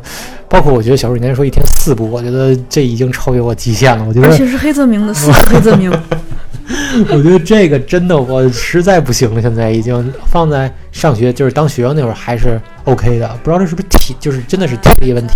[0.50, 4.04] 包括我觉得小时候你刚才说一天四部，我觉得这已经超越我极限了。
[4.06, 5.90] 我觉得而且是黑泽明的四部黑泽明。
[7.10, 9.42] 我觉得这个真的，我实在不行了。
[9.42, 13.28] 现在已经放在上学，就是当学生那会儿还是 OK 的。
[13.42, 15.34] 不知道这是不是体，就是真的是体力问题。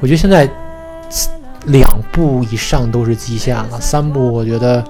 [0.00, 0.48] 我觉得现在
[1.66, 4.84] 两步以上都是极限了，三步我觉得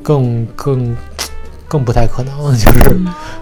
[0.00, 0.96] 更更
[1.66, 2.56] 更不太可能。
[2.56, 2.96] 就是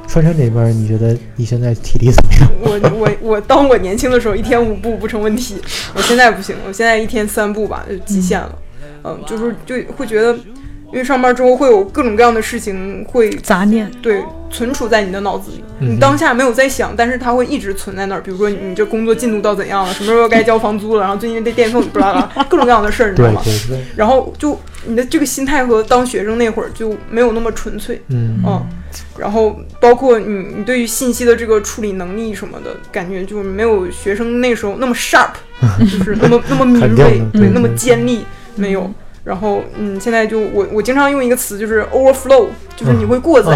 [0.06, 2.50] 川山这边，你觉得你现在体力怎么样？
[2.62, 5.60] 我我我当我年轻的时候，一天五步不成问题。
[5.94, 8.58] 我现在不行，我现在一天三步吧，就极限了。
[9.04, 10.34] 嗯，就是就会觉得。
[10.90, 18.22] 因为上班之后会有各种各样的事情会杂念，对，存储在你的脑子里，你当下没有在想，但是它会一直存在那儿。
[18.22, 23.40] 比如说你这工作进度到怎样了，什么时候该交房租了，然后最近这电费不拉拉，各种各样的事儿，你知道吗？
[23.44, 23.84] 对对对。
[23.94, 28.66] 然后就你的这个心态和当学生那会儿就没有那么纯粹，嗯嗯。
[29.18, 35.32] 然后包括你你对于信息的这个处理能力什么的感觉，就没有学生那时候那么 sharp，
[35.80, 38.24] 就是那么那么敏锐，对，那么尖利，
[38.56, 38.90] 没有。
[39.28, 43.54] 然后，嗯，现在就我我经常用一个词，就是 overflow，就是你会过载，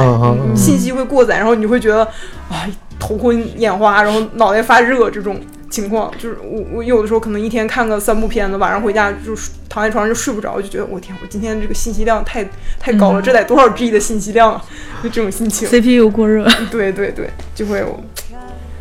[0.53, 2.05] 你信息会过载，然后你会觉得
[2.51, 9.35] 啊头昏眼花，然后脑袋发热这种情况，就是我我有的时候可能一天看个三部片子，晚上回家就
[9.71, 12.47] 躺在床上就睡不着，就觉得我天，我今天这个信息量太
[12.79, 14.63] 太高了，这得多少 G 的信息量啊，
[15.03, 17.99] 就这种心情，CPU 过热，对对对，就会有。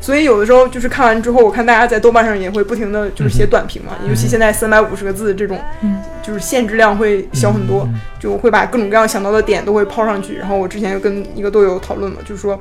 [0.02, 5.58] 所以有的时候就是看完之后，我看大家在豆瓣上也会不停的就是写短评嘛，尤其现在三百五十个字这种，
[6.22, 7.88] 就是限制量会小很多，
[8.20, 10.36] 就会把各种各样想到的点都会抛上去。
[10.36, 12.60] 然后我之前又跟一个豆友讨论嘛，就是说。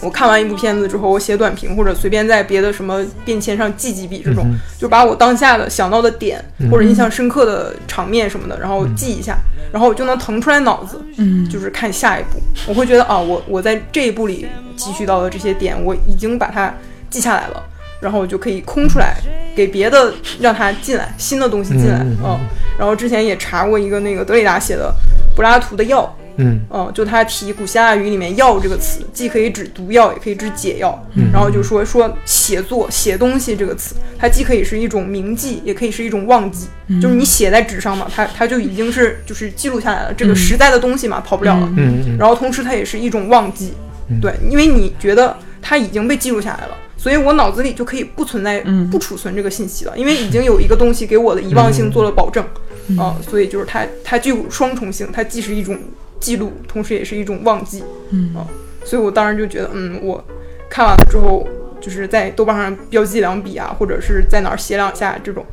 [0.00, 4.46] 我看完一部片子之后，我写短评或者随便在别的什么便签上记几笔，这种
[4.78, 9.38] 就把我当下的想到的点或者印象深刻的场面什么的，然后记一下，
[9.72, 16.72] 然后我就能腾出来脑子，嗯，就是看下一步，我会觉得啊，我我在这一部里汲取到的这些点，我已经把它
[17.08, 17.62] 记下来了，
[17.98, 19.16] 然后我就可以空出来
[19.56, 22.38] 给别的让它进来新的东西进来，嗯，
[22.78, 24.94] 然后之前也查过一个那个德里达写的
[25.34, 26.14] 柏拉图的药。
[26.38, 31.06] 嗯，嗯，就他提古希腊语里面“药”这个词，既可以指毒药，也可以指解药。
[31.14, 31.30] 嗯。
[31.32, 36.66] 然后就说说写作、写东西这个词，它既可以是一种铭记，也可以是一种忘记。
[37.00, 41.68] 就是你写在纸上嘛，它它就已经是就是记录下来了，这个实在的东西嘛，跑不了了。
[41.76, 42.16] 嗯嗯。
[42.18, 43.72] 然后同时它也是一种忘记，
[44.08, 44.20] 嗯。
[44.20, 48.88] 对，因为你觉得它已经被记录下来了，所以我脑子里就可以不存在、嗯。
[48.90, 52.44] 不储存这个信息了，因为已经有一个东西给我的遗忘性做了保证，
[52.88, 52.98] 嗯。
[52.98, 55.76] 啊、所以就是它它具有双重性，它既是一种
[56.20, 58.34] 记录，同时也是一种忘记，嗯。
[58.34, 58.46] 啊、
[58.84, 60.22] 所以我当时就觉得，嗯，我
[60.68, 61.46] 看完了之后，
[61.80, 65.44] 就是在豆瓣上标记两笔啊，或者是在哪儿写两下这种，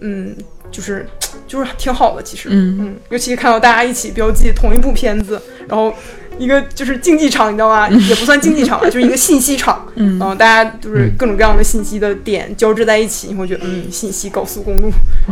[0.00, 0.34] 嗯，
[0.70, 1.06] 就是
[1.46, 2.78] 就是挺好的，其实，嗯。
[2.80, 5.92] 嗯，尤其看到大家一起标记同一部片子，然后
[6.38, 7.88] 一个就是竞技场，你知道吗？
[7.88, 9.86] 也不算竞技场吧， 就是一个信息场。
[9.96, 10.18] 嗯。
[10.36, 14.90] 大家就是各种各样的信息的点交织在一起，你会觉得，嗯，信息高速公路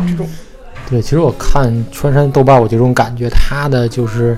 [0.08, 0.28] 这种。
[0.88, 4.36] 对，其实我看川山豆瓣，我这种感觉，它的就是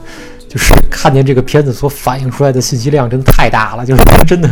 [0.48, 4.48] 就是 看见这个片子所反映出来的信息量真的太大了，就是真的，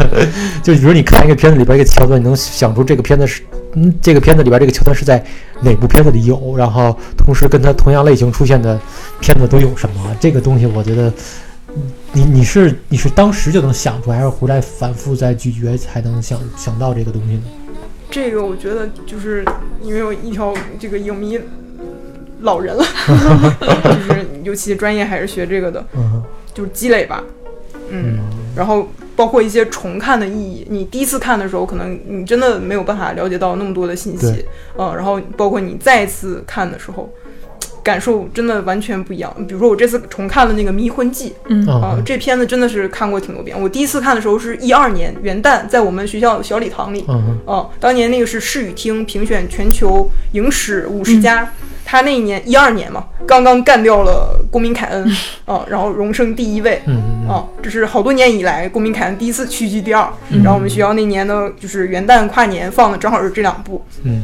[0.62, 3.42] 就比如你看一个片子里边一个桥段，你能想出这个片子是，
[3.74, 5.22] 嗯，这个片子里边这个桥段是在
[5.60, 8.80] 哪部片子里有，然后同时跟它同样类型出现的
[9.20, 11.12] 片子都有什么，这个东西我觉得。
[12.12, 17.42] 你你是你是当时就能想出来，还是回来反复再咀嚼才能想想到这个东西呢？
[18.10, 19.44] 这个我觉得就是
[19.82, 21.38] 因为我一条这个影迷
[22.40, 22.84] 老人了，
[23.84, 26.22] 就是尤其专业还是学这个的，嗯。
[26.54, 27.22] 就是积累吧，
[27.88, 28.18] 嗯，
[28.56, 34.44] 然后包括一些重看的意义，你第一次看的时候，可能你真的没有办法了解到那么多的信息，
[34.76, 37.08] 嗯，然后包括你再次看的时候，
[37.84, 39.32] 感受真的完全不一样。
[39.46, 41.64] 比如说我这次重看了那个《迷魂记》，嗯。
[41.68, 43.56] 啊、嗯这片子真的是看过挺多遍。
[43.60, 47.38] 我第一次看的时候是一二年元旦，在我们学校小礼堂里，嗯。
[47.46, 51.52] 嗯，当年那个是市语厅评选全球影史五十佳，
[51.90, 55.10] 他那一年一二年嘛，刚刚干掉了公民凯恩，
[55.46, 60.06] 啊、然后荣升第一位，嗯嗯啊、这是好多年以来公民凯恩第一次屈居第二。
[60.28, 63.82] 然后我们学校那年呢，就是元旦跨年放的正好是这两部。
[64.02, 64.20] 嗯。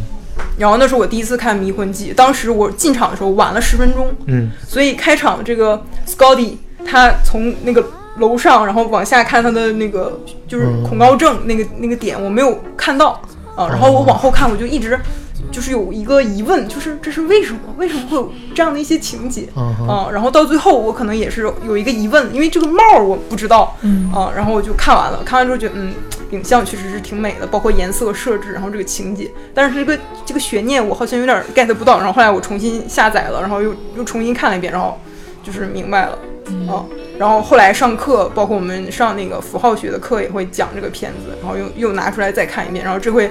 [0.58, 4.50] 然后那是我第一次看《迷魂记》，当时我进场的时候晚了十分钟，嗯。
[4.68, 7.82] 所以开场这个 Scotty 他从那个
[8.18, 13.22] 楼上，然后往下看他的那个就是恐高症那个、那个点，我没有看到。
[13.56, 13.66] 啊。
[13.70, 15.00] 然后我往后看，我就一直
[15.52, 17.60] 就是有一个疑问，就是这是为什么？
[17.76, 19.48] 为什么会有这样的一些情节？
[19.54, 25.94] 啊，然后到最后我可能也是有一个疑问，因为这个帽儿我不知道，嗯啊，然后我就看完了，看完之后觉得嗯，
[26.30, 34.98] 影像确实是挺美的，包括颜色设置，然后这个情节，但是这个这个悬念我好像有点 get 不到，然后后来我重新下载了，然后又又重新看了一遍，然后
[35.42, 36.18] 就是明白了，
[36.68, 36.84] 啊，
[37.18, 43.30] 然后后来上课，包括我们上那个符号学的课也会讲这个片子，然后又又拿出来再看一遍，然后这回。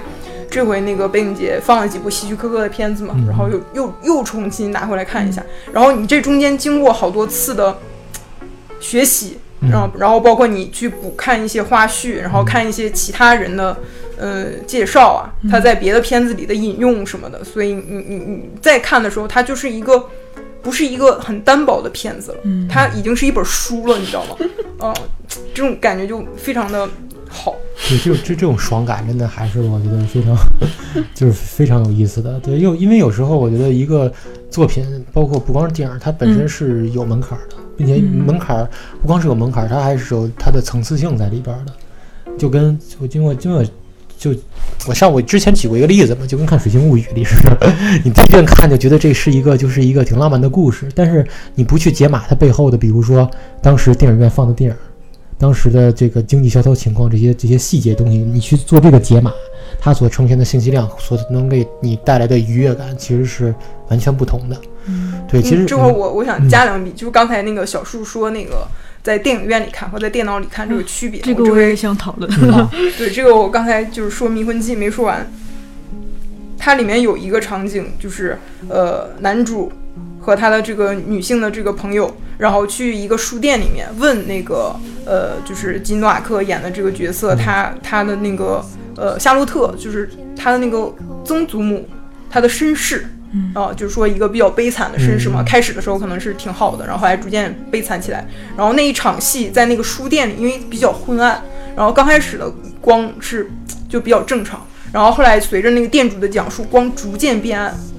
[0.53, 7.79] 这回那个北影节放了几部希区柯克的片子嘛，然后又又又重新拿回来看一下，然后你这中间经过好多次的
[8.79, 9.39] 学习，
[9.71, 13.75] 然后然后包括你去补看一些花絮，然后看一些其他人的
[14.19, 20.07] 呃介绍啊，他在别的片子里的引用什么的，所以你你你再看的时候，它就是一个
[20.61, 22.37] 不是一个很单薄的片子了，
[22.69, 24.35] 它已经是一本书了，你知道吗？
[24.77, 24.93] 啊、
[25.55, 26.87] 这种感觉就非常的
[27.33, 27.55] 好。
[27.89, 30.35] 对，这种这这种爽感真的还是我觉得非常，
[31.13, 32.39] 就是非常有意思的。
[32.39, 34.11] 对，又因为有时候我觉得一个
[34.49, 38.65] 作品，包括不光是电影，它本身是有门槛的，并且门槛
[39.01, 41.73] 不光是有门槛，它还是有它的层次性在里边的。
[42.37, 43.65] 就跟我经过经过
[44.17, 44.33] 就
[44.87, 47.73] 我上我之前举过一个例子嘛，就跟看《水星物语》里似的，
[48.05, 53.29] 你第一遍看就觉得这是一个就是一个挺浪漫的故事，但是你不去解码它背后的，比如说
[53.61, 54.77] 当时电影院放的电影。
[55.37, 59.31] 当时的这个经济萧条情况，这些这些细节东西，你去做这个解码，
[59.79, 63.53] 它所呈现的信息量所能给你带来的愉悦感，其实是
[63.89, 64.57] 完全不同的。
[64.85, 68.67] 嗯，对，其实嗯这会儿我我想加两笔，就是刚才那个小树说那个
[69.01, 72.31] 在电影院里看和在电脑里看这个区别，这个我也想讨论。
[72.51, 75.29] 啊， 对，这个我刚才就是说《迷魂记》没说完，
[76.57, 78.37] 它里面有一个场景，就是
[78.69, 79.71] 呃，男主
[80.23, 84.73] 和他的这个女性的这个朋友，然后去一个书店里面问那个
[85.05, 88.65] 呃，就是金诺瓦克演的这个角色，他他的那个
[88.95, 90.95] 呃夏洛特，就是他的那个
[91.25, 91.85] 曾祖母，
[92.29, 93.05] 他的身世。
[93.55, 95.41] 啊，就是说一个比较悲惨的身世嘛。
[95.41, 98.23] 嗯开始的时候可能是挺好的，然后后来逐渐悲惨起来。
[98.55, 101.41] 然后那一场戏在那个书店里，因为比较昏暗，
[101.75, 102.47] 然后刚开始的
[102.79, 103.49] 光是
[103.89, 107.92] 就比较正常，然后后来随着那个店主的讲述，光逐渐变暗，嗯，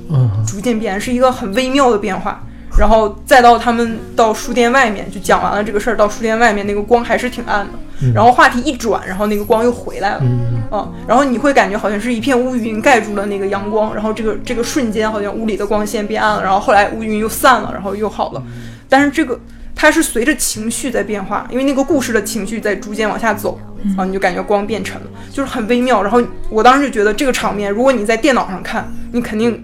[0.46, 2.42] 逐渐变，是一个很微妙的变化。
[2.76, 7.72] 然后再到他们到书店外面就讲完了这个事儿，到书店外面那个光还是挺暗的。
[8.12, 10.18] 然后话题一转，然后那个光又回来了。
[10.22, 18.42] 嗯嗯，然后你会感觉好像是一片乌云盖住了那个阳光，然后这个这个瞬间好像屋里的光线变暗了，然后后来乌云又散了，然后又好了。
[18.88, 19.38] 但是这个
[19.76, 23.60] 它它是随着情绪在变化，因为那个故事的情绪在逐渐往下走
[23.98, 26.02] 啊，你就感觉光变沉了，就是很微妙。
[26.02, 29.62] 然后我当时就觉得这个场面，如果你在电脑上看，你肯定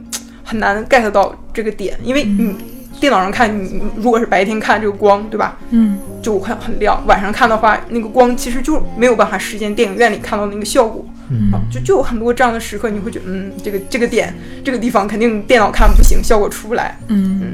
[0.50, 2.56] 很难 get 到这个点，因为你。
[3.00, 5.56] 电脑上看，你如果是白天看这个光，对吧？
[5.70, 7.02] 嗯，就很很亮。
[7.06, 11.02] 晚上看的话，那个光其实就没有办法实现电影院里看到那个效果。
[11.30, 16.94] 嗯，就就有很多这样的时刻，你会觉得，嗯，这个这个点，这个地方肯定电脑看不行，效果出不来。
[17.08, 17.52] 嗯嗯。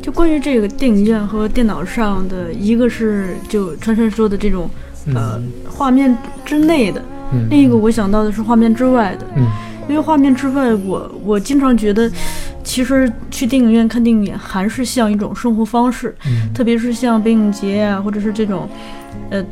[0.00, 4.70] 就关于这个电影院和电脑上的，一个是就川川说的这种
[5.14, 6.16] 呃画面
[6.46, 7.04] 之内的，
[7.50, 9.26] 另一个我想到的是画面之外的。
[9.36, 9.46] 嗯。
[9.88, 12.10] 因为画面之外，我我经常觉得，
[12.62, 16.14] 其实去电影院看电影还是像一种生活方式，
[16.54, 18.68] 特别是像北影节啊，或者是这种，
[19.30, 19.44] 呃，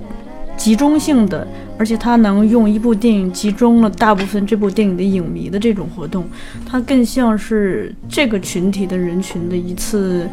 [0.57, 1.47] 集中性的，
[1.79, 6.25] 而且它能用一部电影集中了大部分这部电影的影迷的这种活动，
[6.65, 10.27] 它更像是这个群体的人群的一次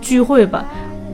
[0.00, 0.64] 聚会吧，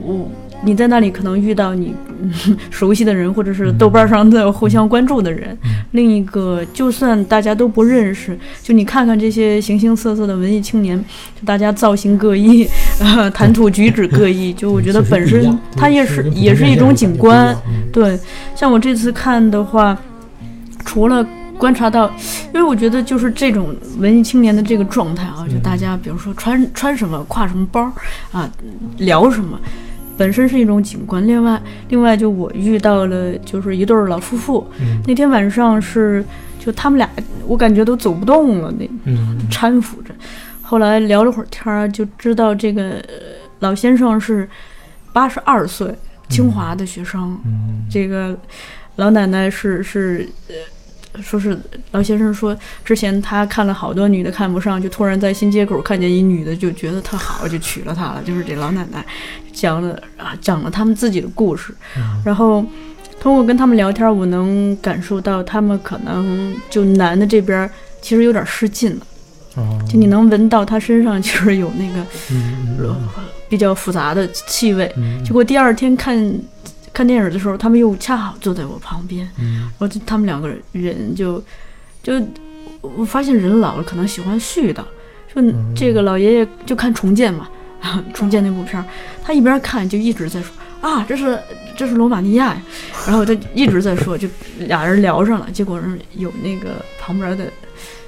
[0.01, 0.29] 我。
[0.63, 1.93] 你在那里可能遇到你
[2.71, 5.57] 熟悉的人，或者是豆瓣上的互相关注的人。
[5.91, 10.97] 另一个，就算大家都不认识，就你看看这些形形色色的文艺青年，
[11.39, 12.67] 就大家造型各异，
[13.33, 17.55] 谈吐举止各异， 就我觉得本身它也是也是一种景观。
[17.93, 18.19] 对，
[18.55, 19.97] 像我这次看的话，
[20.83, 21.25] 除了
[21.57, 22.11] 观察到，
[22.53, 27.91] 因为我觉得就是这种文艺青年的这个状态啊，就大家比如说穿穿什么，挎什么包
[28.31, 28.49] 啊，
[28.97, 29.59] 聊什么。
[30.17, 34.67] 本身是一种景观，另外，另外就我遇到了，就是一对老夫妇。
[35.05, 36.25] 那天晚上是，
[36.59, 37.09] 就他们俩，
[37.45, 38.89] 我感觉都走不动了，那
[39.49, 40.13] 搀扶着。
[40.61, 43.01] 后来聊了会儿天儿，就知道这个
[43.59, 44.49] 老先生是
[45.13, 45.93] 八十二岁，
[46.27, 47.39] 清华的学生。
[47.89, 48.37] 这个
[48.95, 50.27] 老奶奶是是。
[51.21, 51.57] 说是
[51.91, 52.55] 老先生说，
[52.85, 58.21] 之前他看了好多女的看不上，就突然在新街口看见一女的，就觉得特好，就娶了她了。
[58.23, 59.03] 就是这老奶奶
[59.51, 61.73] 讲了啊，讲了他们自己的故事。
[62.23, 62.63] 然后
[63.19, 67.69] 通过跟他们聊天，我能感受到他们可能就男的这边
[68.01, 69.05] 其实有点失禁了。
[69.89, 72.95] 就你能闻到他身上就是有那个
[73.49, 74.93] 比较复杂的气味。
[75.25, 76.39] 结果第二天看。
[76.97, 81.39] 看电影的时候，他们又恰好坐在我旁边，然后就他们两个人就
[82.01, 82.19] 就
[82.81, 84.83] 我发现人老了可能喜欢絮叨，
[85.31, 85.39] 说
[85.75, 87.47] 这个老爷爷就看重建嘛，
[88.15, 88.85] 重建那部片儿，
[89.23, 91.39] 他一边看就一直在说啊，这是
[91.75, 92.61] 这是罗马尼亚呀，
[93.05, 94.27] 然后他一直在说，就
[94.61, 97.45] 俩人聊上了，结果是有那个旁边的。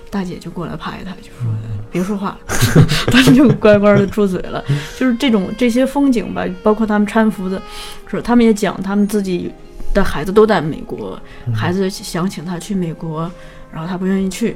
[0.09, 1.51] 大姐就过来拍他，就说
[1.91, 2.39] 别说话了，
[3.11, 4.63] 他就乖乖的住嘴了。
[4.97, 7.61] 就是这种这些风景吧，包括他们搀扶的，
[8.09, 9.51] 是他们也讲他们自己
[9.93, 11.19] 的孩子都在美国，
[11.53, 13.31] 孩子想请他去美国，
[13.71, 14.55] 然后他不愿意去，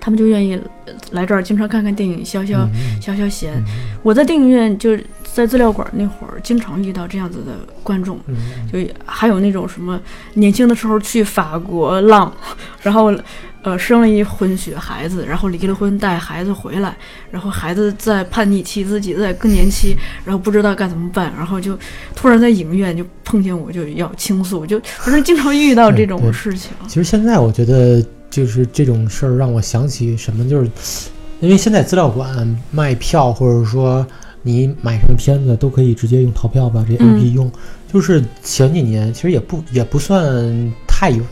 [0.00, 0.60] 他们就愿意
[1.12, 2.68] 来这儿经常看看电影，消消
[3.00, 3.52] 消消闲。
[4.02, 7.52] 我在电影院就是在资料馆那会儿，经常遇到这样子的
[7.82, 8.18] 观众，
[8.72, 10.00] 就还有那种什么
[10.34, 12.32] 年轻的时候去法国浪，
[12.82, 13.14] 然后。
[13.62, 16.96] 呃，生了一混血孩子，然后离了婚，带孩子回来，
[17.30, 21.78] 然后孩子在叛逆期，自己在更年期，然后不知道该怎么办，然后就
[22.16, 26.70] 突然在影院就碰见我，就要倾诉，就反正经常遇到这种事情。
[26.88, 30.70] 其实现在我觉得就是这种事儿让我想起什么，就是
[31.40, 34.06] 因为现在资料馆卖票，或者说
[34.42, 37.50] 你买什么片子都可以直接用淘票把这 APP 用。
[37.92, 40.72] 就是前几年其实也不也不算。
[41.00, 41.22] 太远，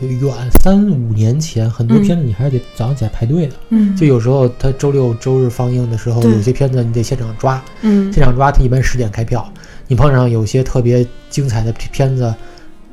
[0.63, 3.53] 三五年前很多片子你还是得早上起来排队的。
[3.69, 7.63] 嗯，就有时候他周六周日放映的时候，有些片子你得现场抓。
[7.83, 9.47] 嗯，现场抓，他一般十点开票。
[9.87, 12.33] 你碰上有些特别精彩的片子，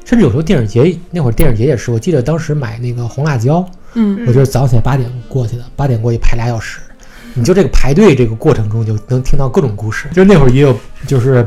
[0.04, 6.80] 甚至有时候电影节那会儿电影节也是，我记得当时买那个红辣椒，嗯，我就是早上起来八点过去的，八点过去排俩小时。
[7.38, 10.08] 你就这个排队这个过程中，就能听到各种故事。
[10.14, 10.74] 就那会儿也有，
[11.06, 11.46] 就是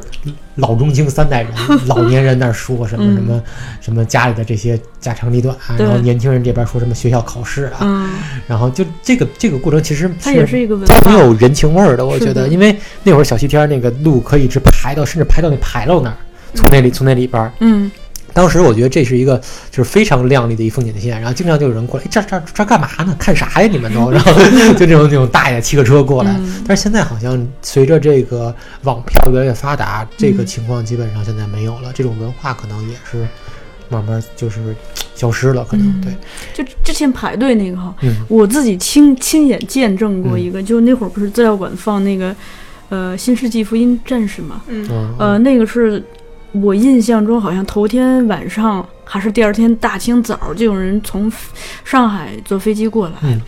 [0.56, 1.52] 老中青三代人，
[1.88, 3.44] 老年人那说什么什么
[3.82, 8.08] 什么家里的这些家长里短啊，然后年轻人这边说什么学校考试啊，
[8.48, 16.18] 然后就这个这个过程其实它也是一个挺有人情味儿的，我觉得，因为那会儿小西天那个路可以一直排到，甚至排到那牌楼那儿，
[16.54, 17.90] 从那里从那里边，嗯。
[18.34, 19.38] 当时我觉得这是一个
[19.72, 23.16] 就是非常亮丽的一风景线，然后经常就有人过来，这这这干嘛呢？
[23.20, 23.68] 看啥呀？
[23.72, 24.34] 你们都， 然后
[24.74, 26.40] 就这种那种大爷骑个车过来。
[26.68, 28.54] 但是现在好像随着这个
[28.84, 31.92] 网票越来越发达，这个情况基本上现在没有了。
[31.94, 33.28] 这种文化可能也是
[33.90, 34.76] 慢慢就是
[35.16, 36.14] 消失了，可能对。
[36.54, 37.94] 就之前排队那个哈，
[38.28, 42.36] 我自己亲亲眼见证过一个，就那会儿不是资料馆放那个
[42.90, 46.04] 呃《新世纪福音战士》嘛，嗯，呃，那个是。
[46.52, 51.32] 我印象中好像头天晚上还是第二天大清早，就有人从
[51.84, 53.40] 上海坐飞机过来，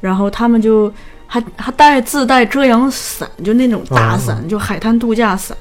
[0.00, 0.92] 然后他们就
[1.26, 5.56] 还还带自带遮阳伞，就那种大伞，就海滩度假伞，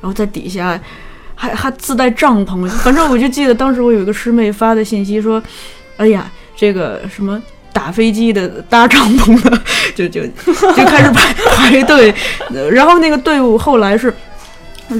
[0.00, 0.78] 然后在底下
[1.34, 2.68] 还还自带帐篷。
[2.68, 5.42] 反正我就记得当时我有一个师妹发的信息说
[5.96, 7.40] ：“哎呀，这个什么
[7.72, 9.62] 打飞机的、搭帐篷的，
[9.94, 12.14] 就就就开始排排队。
[12.70, 14.12] 然后那个队伍后来是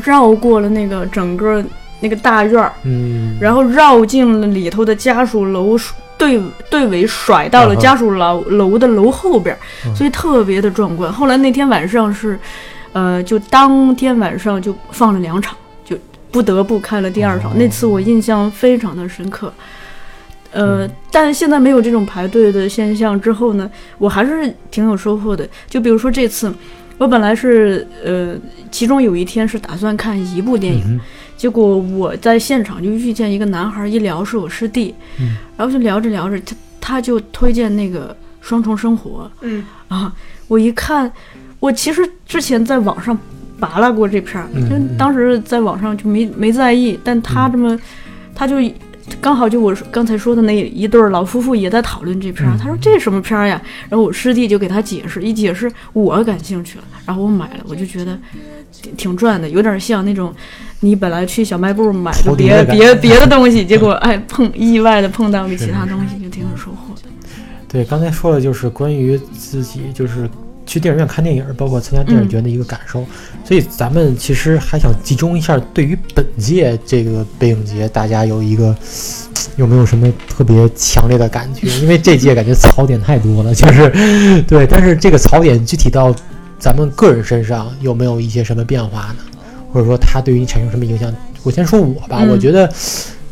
[0.01, 1.65] 绕过了那个整个
[2.01, 5.77] 那个大院儿，嗯，然后绕进了里头的家属楼。”
[6.19, 6.41] 队
[6.71, 9.57] 队尾甩到了家属楼楼的楼后边，
[9.93, 11.13] 所以特别的壮观。
[11.13, 12.39] 后来那天晚上是，
[12.93, 15.97] 呃，就当天晚上就放了两场，就
[16.31, 17.59] 不得不开了第二场。
[17.59, 19.53] 那次我印象非常的深刻。
[20.53, 23.69] 呃，但现在没有这种排队的现象之后呢，
[23.99, 25.49] 我还是挺有收获的。
[25.69, 26.55] 就比如说这次，
[27.03, 28.37] 我本来是呃，
[28.71, 31.01] 其中有一天是打算看一部电影。
[31.37, 34.95] 结果我在现场就遇见一个男孩，一聊是我师弟，
[35.57, 39.65] 然后就聊着聊着，他他就推荐那个《双重生活》，嗯。
[39.89, 40.15] 啊，
[40.47, 41.11] 我一看，
[41.59, 43.19] 我其实之前在网上
[43.59, 47.77] 扒拉过这片儿，就当时在网上就没没在意，但他这么，
[48.33, 48.61] 他就
[49.21, 53.61] 刚好就我刚才说的那一对老夫妇也在讨论这片儿，他说这什么片儿呀？
[53.89, 58.19] 然后我师弟就给他解释，一解释我感兴趣了，然后我买了，我就觉得
[58.97, 60.33] 挺赚的，有点像那种。
[60.85, 67.03] 你本来去小卖部买个别别别的 东西，结果哎碰意外的碰到个其他东西，就挺有收获的。
[67.69, 70.29] 对，刚才说的就是关于自己就是
[70.73, 73.05] 去电影院看电影，包括参加电影节的一个感受。
[73.45, 78.75] 所以咱们其实还想集中一下，对于本届这个北影节，大家有一个
[79.57, 81.67] 有没有什么特别强烈的感觉？
[81.81, 84.67] 因为这届感觉槽点太多了，就是对。
[84.67, 86.15] 但是这个槽点具体到
[86.59, 89.17] 咱们个人身上，有没有一些什么变化呢？
[89.71, 91.15] 或者说它对于你产生什么影响？
[91.43, 92.67] 我先说我吧，我觉得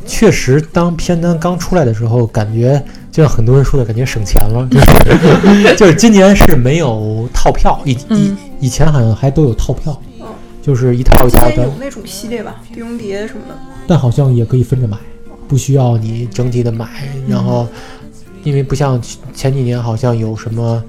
[0.04, 4.68] 确实，当片单刚出来的时候，感觉就像很多人说的，感觉省钱了。
[5.76, 10.00] 就是今年是没有套票，以以以前好像还都有套票，
[10.62, 11.64] 就是一套价的。
[11.64, 13.54] 有那种系列吧，碟中谍什么的。
[13.86, 14.96] 但好像也可以分着买，
[15.48, 16.88] 不需要你整体的买。
[17.28, 17.66] 然后，
[18.44, 19.00] 因为不像
[19.34, 20.82] 前几年，好像有什么，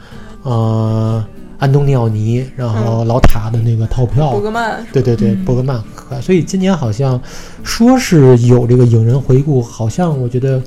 [0.43, 1.25] 呃。
[1.61, 5.79] 安东尼奥尼，然后老塔的那个套票，伯格曼，对对对，伯格曼，
[6.19, 7.21] 所以今年好像
[7.61, 10.59] 说是有这个影人回顾，好像我觉得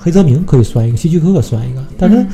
[0.00, 2.26] 黑泽明可以算一个，希区柯克算一个，但是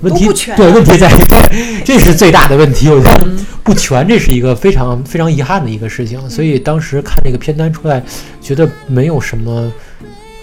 [0.00, 1.16] 问题对问题在于，
[1.84, 3.28] 这是最大的问题，我觉得。
[3.62, 6.30] 不全，这是一个非常非常遗憾的一个事情。
[6.30, 8.02] 所以当时看这个片单出来，
[8.40, 9.70] 觉得没有什么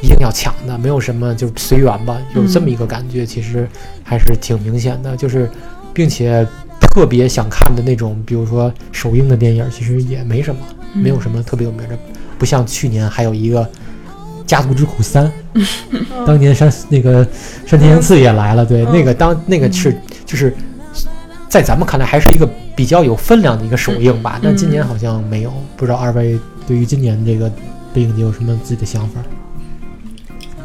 [0.02, 3.68] 一定要抢的，没有什么就随缘吧，有这么一个感觉，其实
[4.04, 5.50] 还是挺明显的，就是
[5.94, 6.46] 并且。
[6.94, 10.62] 特别想看的那种，比如说首映的电影，其实也没什么，
[10.94, 11.98] 没有什么特别有名的，
[12.40, 13.62] 不像去年还有一个
[14.48, 15.32] 《家族之苦三》，
[16.26, 17.28] 当年山那个
[17.66, 19.96] 山田洋次也来了，对，那个当那个是
[20.26, 20.56] 就是
[21.48, 27.52] 在咱们看来还是一个比较有分量的一个首映吧，但今年好像没有，不知道二位对于今年这个
[27.94, 29.22] 电影节有什么自己的想法？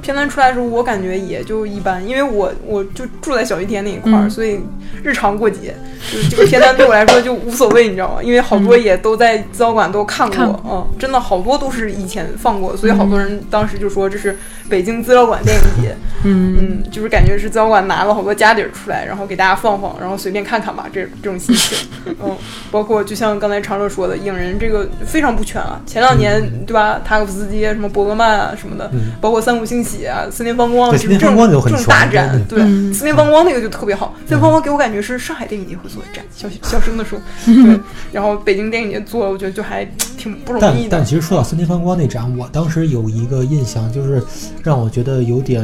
[0.02, 4.60] 片单出来的时候，我感觉也就一般，因为我我就住在小西天那一块儿，所以
[5.02, 5.74] 日常过节，
[6.12, 8.22] 就是这个片单对我来说就无所谓，你知道吗？
[8.22, 14.36] 因为好多也都在资料馆都看过，嗯，真的好多都是以前放过，所以好多人当时就说这是
[14.68, 15.94] 北京资料馆电影节，
[16.24, 16.42] 嗯。
[16.42, 21.78] 嗯，就是感觉是资料馆拿了好多家底儿出来，然后给大家放放，然后随便看看吧，这这种心情，
[22.22, 22.36] 嗯，
[22.70, 28.90] 包括就像刚才常乐说的，影人这个非常不全啊，前两年对吧，塔可夫斯基什么伯格曼啊什么的，
[29.20, 30.06] 包括三谷幸喜。
[30.06, 32.58] 啊，四年风光就是这种这种大展，对，
[32.92, 34.14] 四年风光那个就特别好。
[34.26, 37.78] 四年风光给我感觉是上海电影节会做的展，小小声的说，对。
[38.10, 39.84] 然后北京电影节做，我觉得就还
[40.16, 40.88] 挺不容易的。
[40.90, 44.22] 但但其实说到四年风光那展，我当时有一个印象，就是
[44.62, 45.62] 让我觉得有点，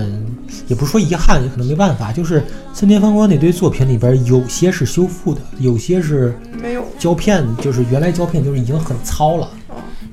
[0.66, 9.48] 也不是说遗憾，也可能没办法，就是四年风光那堆作品里边有些是修复的，有些是没有胶片，就是原来胶片就是已经很糙了，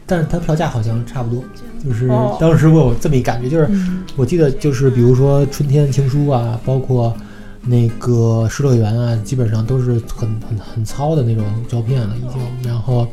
[0.05, 1.43] 但是它票价好像差不多。
[1.85, 2.07] 就是
[2.39, 3.69] 当时我有这么一感觉，就是
[4.15, 7.15] 我记得就是比如说《春天情书》啊，包括
[7.61, 12.41] 那个《失乐园》啊，基本上都是很很很糙的那种胶片了已经。
[12.69, 13.07] 然后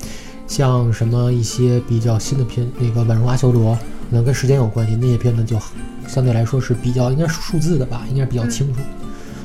[0.46, 5.58] 像什么一些比较新的片，那个《宛如阿修罗》，可能跟时间有关系，那些片子就
[6.06, 8.80] 相对来说是比较应该是数字的吧，应该比较清楚。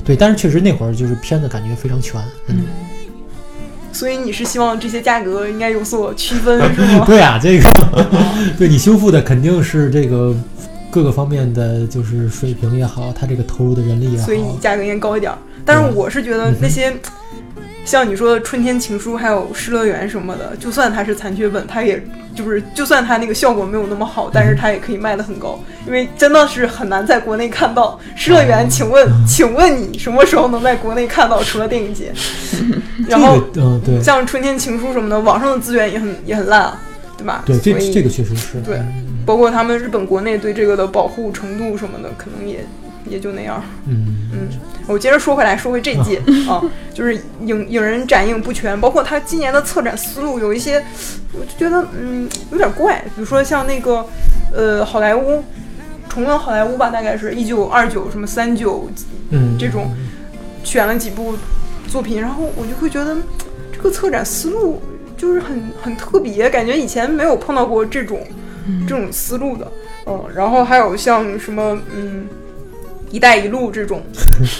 [0.04, 2.20] 对，但是确实那会儿就是片子感觉非常全。
[2.46, 2.62] 嗯。
[3.98, 7.04] 所以你是希望这些价格应该有所区分， 是吗？
[7.04, 7.68] 对啊，这个
[8.56, 10.32] 对你修复的肯定是这个
[10.88, 15.32] 各个方面的就是水平也好，它这个投入的人力也好，所以你价格应该高一点。
[15.64, 16.94] 但是我是觉得那些。
[17.84, 22.02] 像你说的《春天情书》还有《失乐园》什么的，就算它是残缺本，它也
[22.34, 28.66] 就是就算它那个效果没有那么好，但是它也可以卖得很高，因为真的是很难在国内看到《失乐园》。
[28.70, 31.42] 请问，请问你什么时候能在国内看到？
[31.42, 32.12] 除了电影节，
[33.08, 36.70] 然后嗯对，像《春天情书》什么的，网上的资源也很也很烂，
[37.16, 37.42] 对吧？
[37.46, 38.78] 对，这这个确实是对，
[39.24, 42.66] 包括他们日本国内对这个的保护程度什么的，可能也。
[43.08, 44.14] 也就那样，嗯。
[44.30, 44.48] 嗯，
[44.86, 46.62] 我接着说回来，说回这届啊，
[46.94, 50.84] 就是影影人展映不全，包括他今年的策展思路有一些，
[51.32, 54.06] 我就觉得嗯有点怪，比如说像那个
[54.54, 55.42] 呃好莱坞
[56.08, 58.88] 重温好莱坞吧，大概是一九二九什么三九，
[59.30, 59.56] 嗯。
[59.58, 59.90] 这种
[60.62, 61.34] 选了几部
[61.88, 63.16] 作品，然后我就会觉得
[63.72, 64.80] 这个策展思路
[65.16, 68.20] 就是很很特别，感觉以前没有碰到过这种
[68.86, 69.70] 这种思路的，
[70.06, 72.26] 嗯，然后还有像什么嗯。
[73.10, 74.02] 一带一路这种，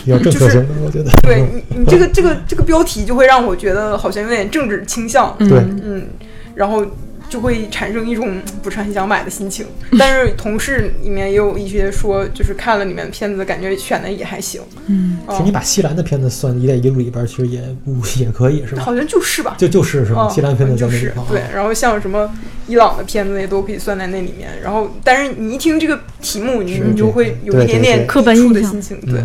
[0.07, 1.11] 有政策性的，我觉得。
[1.23, 5.35] 对你，你这个这个这个标题就会让我觉得好像有点政治倾向。
[5.39, 6.07] 对，嗯，
[6.55, 6.85] 然后
[7.29, 9.67] 就会产生一种不是很想买的心情。
[9.99, 14.61] 但是同事里面也有一些说，就是看了里面的片子，感觉选的也还行。
[14.87, 18.83] 嗯，其实你把西兰的片子算一带一路里边，其实也不也可以，是吧？
[18.83, 20.29] 好像就是吧，就就是是吧？
[20.29, 21.13] 西兰片子就是。
[21.29, 22.31] 对，然后像什么。
[22.67, 28.53] 伊朗的片子也都可以算在那里面，然后，但是你一听这个题目，你你就会有一点点刻板印象。
[28.53, 29.21] 的心情，对，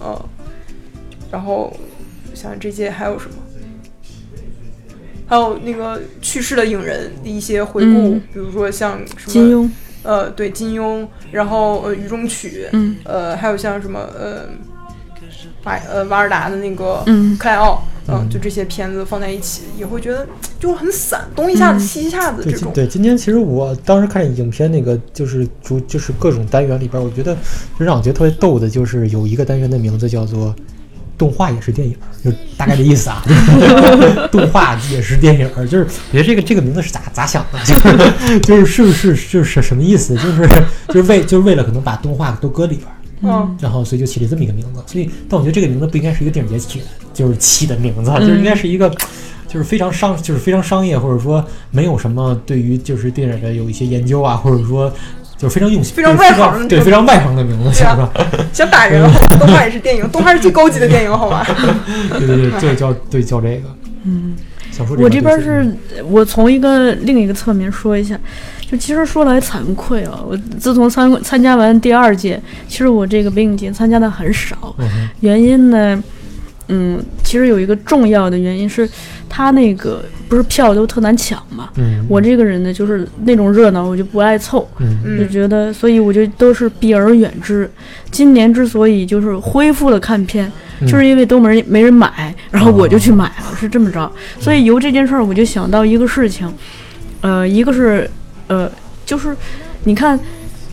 [0.00, 0.16] 嗯，
[1.32, 1.76] 然后
[2.34, 3.34] 想想这些还有什么，
[5.26, 9.68] 还有那个去世的影人的一些回顾，比如说像什么金庸，
[10.02, 14.48] 呃，对金庸，然后呃雨中曲，嗯，呃，还有像什么呃
[15.64, 17.36] 瓦呃瓦尔达的那个嗯。
[17.38, 17.84] 克莱奥。
[18.06, 20.26] 嗯，就这些片子放在一起，也会觉得
[20.60, 22.70] 就很散，东一下子西一下子这种。
[22.74, 27.34] 对，今天其实我当时看影片那个就是主就是各种单元里边，我觉得
[27.78, 30.54] 就让我觉得特别逗的，就是有一个单元的名字叫做
[31.16, 33.22] “动画也是电影”，就大概的意思啊。
[34.32, 37.58] 动画也是电影，就是我觉得这个这个名字是咋咋想的？
[37.64, 40.14] 就是就是是不是就是什么意思？
[40.16, 40.48] 就是
[40.88, 42.88] 就是为就是为了可能把动画都搁里边。
[43.26, 46.84] 嗯，然后所以就起了这么一个名字，所以但我觉得这个名字不应该是一个电影节起的，
[47.14, 48.94] 就是起的名字，就是应该是一个，
[49.48, 54.92] 就是非常商，就是非常商业，或者说没有什么对于就是电影的有一些研究啊，或者说
[55.36, 58.10] 就是非常用心、非常外行，对非常外行的名字，想吧？
[58.52, 59.02] 想打人，
[59.38, 61.44] 动画也是电影，动画是最高级的电影，好吗？
[62.18, 63.68] 对 对对，就叫对叫这个，
[64.04, 64.34] 嗯，
[64.70, 68.18] 小说我这边是我从一个另一个侧面说一下。
[68.66, 74.74] 就其实说来惭愧啊，我自从参参加完第二届，其实我这个北影节参加的很少。
[75.20, 76.02] 原因呢，嗯，
[77.22, 78.88] 其实有一个重要的原因是，
[79.28, 81.70] 他那个不是票都特难抢嘛。
[81.76, 82.04] 嗯。
[82.08, 84.68] 我这个人呢，就是那种热闹我就不爱凑，
[85.18, 87.70] 就觉得，所以我就都是避而远之。
[88.10, 90.50] 今年之所以就是恢复了看片，
[90.86, 94.10] 就是因为都没人没人买，然后我就去买了，是这么着。
[94.38, 96.52] 所以由这件事儿，我就想到一个事情，
[97.20, 98.08] 呃，一个是。
[98.46, 98.70] 呃，
[99.06, 99.34] 就是，
[99.84, 100.20] 你看，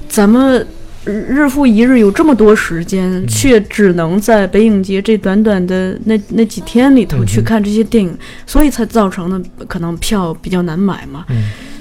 [0.09, 0.67] 咱们
[1.03, 11.25] 日复一日有这么多时间，却只能在北影节这短短的那那几天里头去看这些电影，所以才造成的可能票比较难买嘛。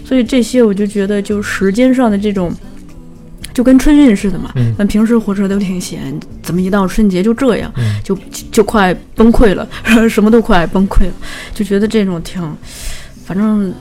[0.04, 2.50] 所以这些我就觉得，就时间上的这种，
[3.52, 4.52] 就跟春运似的嘛。
[4.78, 7.70] 咱平时火车都挺闲，怎么一到春节就这样，
[8.02, 8.18] 就
[8.50, 9.68] 就快崩溃了，
[10.08, 11.12] 什么都快崩溃了，
[11.54, 12.42] 就觉得这种挺，
[13.26, 13.72] 反正。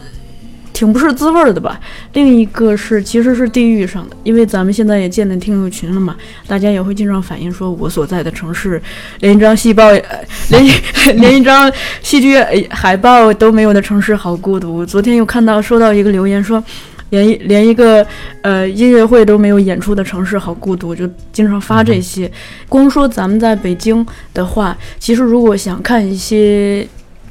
[0.79, 1.77] 挺不是滋味的吧？
[2.13, 6.15] 另一个是，其实是地域上的，因为咱们现在也建了听友群了嘛，
[6.47, 8.81] 大家也会经常反映说，我所在的城市
[9.19, 9.91] 连一张戏报，
[10.51, 10.65] 连
[11.19, 11.69] 连一张
[12.01, 14.85] 戏剧海报都没有的城市好孤独。
[14.85, 16.63] 昨天又看到收到一个留言说，
[17.09, 18.07] 连一连一个
[18.41, 22.31] 呃音乐会都没有演出的城市好孤独，就经常发这些。
[22.69, 26.87] 光说咱们在北京的话，其实如果想看一些。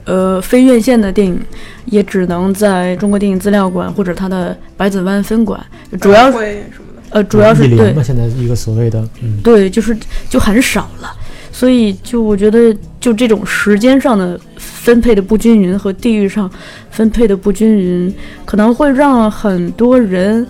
[0.09, 1.38] 呃，非院线的电影
[1.84, 5.62] 也只能在中国电影资料馆或者它的百子湾分馆，
[6.00, 6.62] 主要是
[7.11, 7.94] 呃，主要是对。
[8.02, 9.94] 现在一个所谓的，嗯，对，就是
[10.30, 11.14] 就很少了，
[11.52, 16.50] 所以就我觉得就这种时间上的分配的不均匀和地域上
[16.90, 18.14] 分配的不均匀，
[18.46, 20.46] 可能会让很多人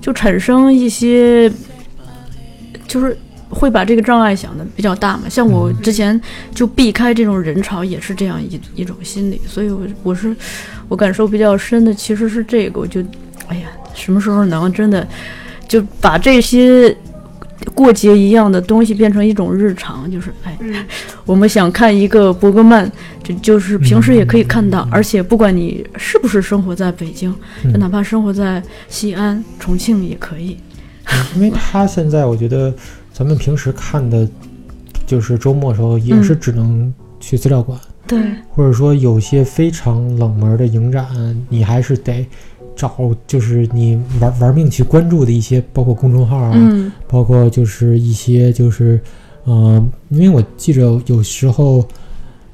[0.00, 1.52] 就产生一些
[2.88, 3.14] 就是。
[3.54, 5.22] 会把这个障碍想的比较大嘛？
[5.28, 6.20] 像我之前
[6.52, 9.40] 就避开这种人潮，也是这样一一种心理。
[9.46, 10.34] 所以，我我是
[10.88, 12.80] 我感受比较深的，其实是这个。
[12.80, 13.00] 我就，
[13.46, 15.06] 哎呀，什么时候能真的
[15.68, 16.94] 就把这些
[17.74, 20.10] 过节一样的东西变成一种日常？
[20.10, 20.58] 就是，哎，
[21.24, 22.90] 我们想看一个伯格曼，
[23.22, 30.58] 就就是平时也可以看到，而且不管你是不是生活在北京，就哪怕生活在西安、重庆也可以。
[31.36, 32.74] 因为他现在，我觉得。
[33.14, 34.28] 咱们平时看的
[35.06, 38.18] 就是周末的时候也是只能去资料馆，对，
[38.50, 41.06] 或者说有些非常冷门的影展，
[41.48, 42.26] 你还是得
[42.74, 42.92] 找
[43.24, 49.00] 就是你玩玩命去关注的一些，包括公众号啊，包括就是一些就是
[49.46, 51.86] 嗯，因为我记着有时候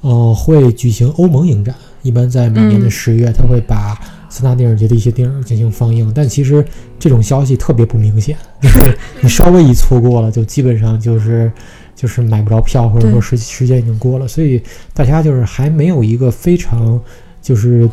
[0.02, 3.98] 呃会举行欧盟影展，一般在每年的十月，他会把。
[4.30, 6.64] 三大电影节的一些电影进行放映，但其实
[6.98, 11.52] 这种消息特别不明显，就是你稍微一错过了，就基本上就是
[11.96, 14.62] 就是买不着票，或者说时时间已经过了，所以
[14.94, 16.98] 大家就是还没有一个非常
[17.42, 17.90] 就是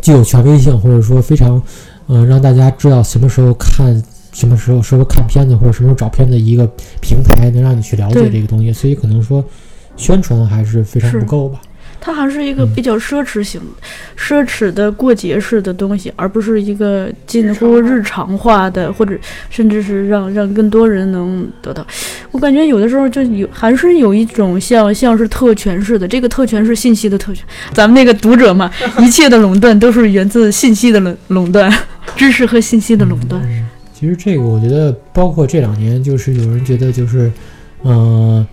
[0.00, 1.62] 具有权威性，或者说非常
[2.08, 6.66] 嗯让大家知道什么时候看、什么时候适合看片子或者什么时候找片子一个
[7.00, 9.44] 平台，能让你去了解这个东西，所以可能说
[9.96, 11.60] 宣传还是非常不够吧。
[12.06, 13.60] 它还是一个比较奢侈型、
[14.16, 19.18] 奢侈的过节式的东西，而不是一个近乎日常化的，或者
[19.50, 21.84] 甚至是让让更多人能得到。
[22.30, 26.06] 我感觉有的时候就有，还是有一种像像是特权似的。
[26.06, 27.44] 这个特权是信息的特权。
[27.72, 28.70] 咱们那个读者嘛，
[29.02, 31.68] 一切的垄断都是源自信息的垄垄断，
[32.14, 33.42] 知识和信息的垄断。
[33.92, 37.32] 其实这个我觉得，包括这两年，就是有人觉得就是，
[37.82, 38.46] 嗯。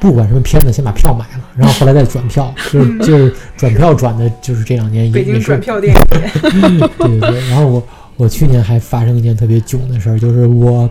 [0.00, 5.94] 不管什么片子，先把票买了，然后后来再转票， 就是就是转票转的，就是这两年也北京转票店。
[6.10, 7.48] 对对对。
[7.50, 7.82] 然后我
[8.16, 10.88] 我去年还发生一件特别囧的事儿，就是我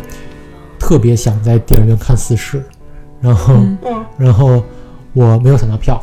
[0.78, 2.57] 特别想在电影院看《死侍》，
[3.20, 3.55] 然后
[4.18, 4.64] 然后
[5.14, 6.01] 我没有抢到票，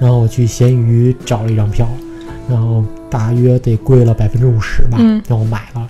[0.00, 1.88] 然后我去闲鱼找了一张票，
[2.48, 4.98] 然后大约得贵了百分之五十吧，
[5.28, 5.88] 让我买了。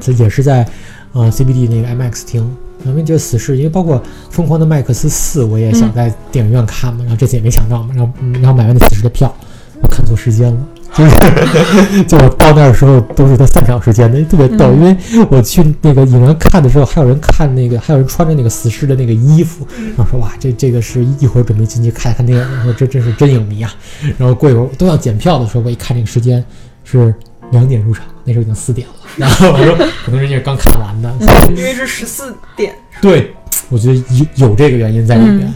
[0.00, 0.66] 这也是在
[1.12, 2.56] 呃 CBD 那个 IMAX 厅。
[2.84, 3.96] 因为这死侍，因为包括
[4.30, 9.34] 《疯狂的麦克斯四》，我也想在电影院看嘛，然后这次也没抢到嘛，然后然后买完那死侍的票，
[9.82, 14.96] 我看错时间了，就 是就我到那儿的时候都是在散场时间的，特别逗，因为
[15.30, 19.66] 我去那个影院看的时候，还有人看那个，还有人穿着那个死侍的那个衣服，
[19.96, 23.70] 然后说哇，这这个是一会儿准备进去看看电影，说这真是真影迷啊，
[24.16, 26.44] 然后过一会儿都要检票的时候，我一看这个时间
[26.84, 27.14] 是。
[27.50, 28.94] 两点入场，那时候已经四点了。
[29.16, 29.74] 然后我说，
[30.04, 31.10] 可能人家刚看完的，
[31.56, 32.74] 因为是十四点。
[33.00, 33.34] 对，
[33.70, 35.52] 我觉得有有这个原因在里面。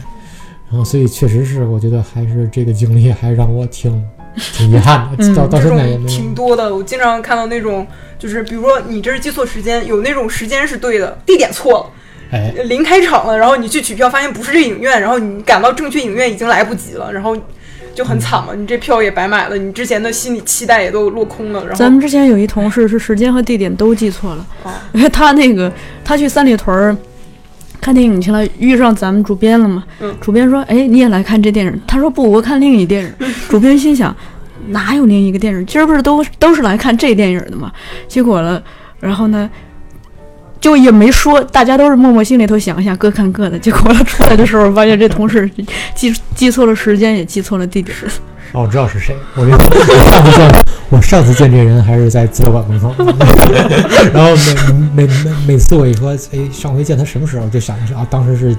[0.70, 4.02] 然后，所以确实是，我觉得还是这个经历还让我挺
[4.34, 5.34] 挺遗憾的。
[5.34, 6.74] 到到现在也没挺多的。
[6.74, 7.86] 我经常看到那种，
[8.18, 11.86] 就是比如说你这是记错时间，有那种时间是对的，地点错了。
[12.30, 17.36] 哎，临开场了，然后你去取票，发现不是这影院，然后你赶到正确影院已经来不及了，然后。
[17.94, 21.60] 就很惨嘛，你这票也白买了，你之前的心理期待也都落空了。
[21.60, 24.46] 然后咱们之前有一同事是时间和地点都记错了，
[24.92, 25.72] 因为他那个
[26.04, 26.96] 他去三里屯儿
[27.80, 29.84] 看电影去了，遇上咱们主编了嘛。
[30.00, 30.14] 嗯。
[30.20, 33.12] 主编说：“哎，你也来看这电影？”他说：“不，我看另一电影。
[33.48, 34.14] ”主编心想
[34.68, 35.66] ：“哪有另一个电影？
[35.66, 37.72] 今儿不是都都是来看这电影的吗？”
[38.06, 38.62] 结果了，
[39.00, 39.50] 然后呢？
[40.62, 43.58] 就也没说，大家都是默默心里头想一下，各看各的。
[43.58, 45.50] 结果出来的时候，发现这同事
[45.94, 47.94] 记记错了时间，也记错了地点。
[48.52, 49.16] 哦，我知道是谁。
[49.34, 50.50] 我上次见
[50.88, 52.94] 我上次见这人还是在资料馆门口。
[54.14, 54.36] 然后
[54.94, 58.56] 每每每每次我一说，哎，上回见他什么时候，就想一想啊，当时是。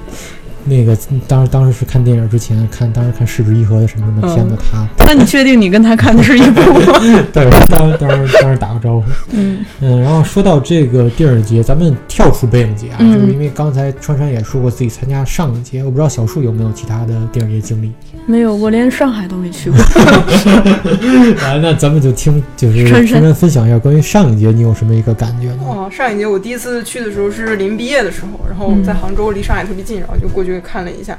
[0.66, 0.98] 那个
[1.28, 4.88] 当时当时是看电影之前看，当时看《失之一合》的什么什么片子，他。
[5.06, 7.00] 那你确定你跟他看的是一部吗？
[7.34, 9.04] 对，当当时当时打个招呼。
[9.32, 17.92] 嗯嗯，然后说到这个电影节，咱们跳出北影节啊，就是因为刚才川山也说过自己参加上影节，我不知道小树有没有其他的电影节经历。
[18.26, 19.78] 没有，我连上海都没去过。
[21.44, 25.60] 啊，那咱们就听，就是川山分享一下关于上影节，你有什么一个感觉呢？
[25.68, 31.18] 哦，上影节我第一次去的时候是临毕业的时候，然后在杭州，离上海特别近，然后就过去看了一下。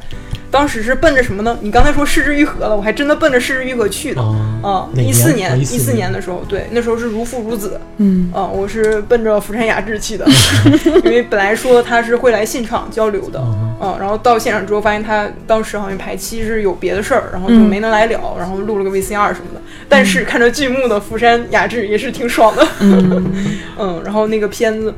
[0.51, 1.59] 当时是奔着什么呢？
[1.63, 4.23] 你刚才说失之愈合了，我还真的奔着失之愈合去的。
[4.63, 7.81] 啊，一四年，一四年的时候，对，那时候是如父如子。
[7.97, 10.25] 嗯，啊，我是奔着福山雅治去的，
[11.05, 13.41] 因为本来说他是会来现场交流的。
[13.83, 19.61] 嗯，然后到现场之后，发现他当时好像排期是有别的事儿，然后就没能来了，然后录了个 VCR 什么的。
[19.89, 22.65] 但是看着剧目的福山雅治也是挺爽的。
[23.77, 24.95] 嗯，然后那个片子，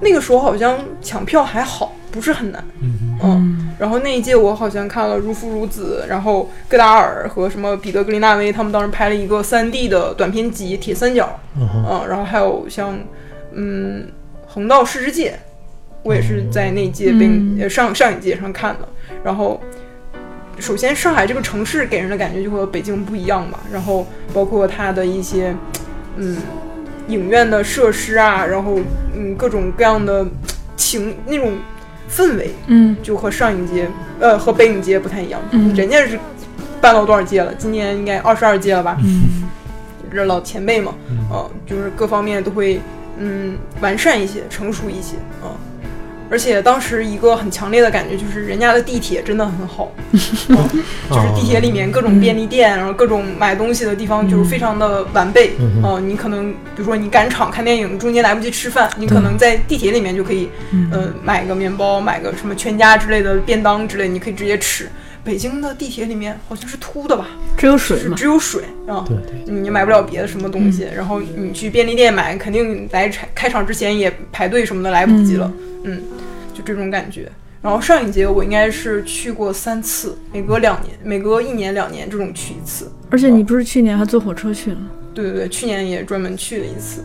[0.00, 2.64] 那个时候好像抢票还好，不是很难。
[3.22, 11.38] 嗯，然后那一届我好像看了《如父如子》，然后戈达尔和什么彼得格林纳威他们当时拍了一个三 D 的短片集《铁三角》。
[11.60, 12.98] 嗯，然后还有像
[13.52, 14.06] 嗯
[14.52, 15.30] 《横道世之介》。
[16.04, 18.88] 我也是在那届被上上一届上看的，
[19.24, 19.60] 然后
[20.58, 25.54] 首先上海这个城市给人的感觉就和北京不一样吧，然后包括它的一些
[26.16, 26.38] 嗯
[27.08, 28.78] 影院的设施啊，然后
[29.14, 30.24] 嗯各种各样的
[30.76, 31.58] 情那种
[32.08, 33.88] 氛围，嗯，就和上影节
[34.20, 36.18] 呃和北影节不太一样，嗯，人家是
[36.80, 37.54] 办了多少届了？
[37.54, 38.96] 今年应该二十二届了吧？
[39.04, 39.48] 嗯，
[40.12, 42.80] 这老前辈嘛，嗯，就是各方面都会
[43.18, 45.50] 嗯完善一些，成熟一些，嗯。
[46.30, 55.52] 而且当时一个很强烈的感觉就是人家的地铁真的很好， 就是地铁里面各种便利店，然后各种买东西的地方就是非常的完备。
[55.58, 60.48] 嗯，你可能比如说你赶场看电影，中间来不及吃饭，你可能在地铁里面就可以，
[60.92, 64.88] 呃，买个面包，买个什么全家之类的便当之类，你可以直接吃。
[65.28, 67.26] 北京的地铁里面好像是秃的吧？
[67.54, 69.04] 只有水只有水啊！
[69.06, 69.14] 对
[69.44, 70.88] 对，你买不了别的什么东西。
[70.96, 75.52] 然后你去便利店买，肯定来开开场之前也排队什么的，来不及了。
[75.84, 76.00] 嗯，
[76.54, 77.30] 就这种感觉。
[77.60, 82.90] 然后上影节我应该是去过三次，每隔两年，每隔一年两年这种去一次。
[83.10, 84.78] 而且你不是去年还坐火车去了？
[85.12, 87.04] 对对对，去年也专门去了一次。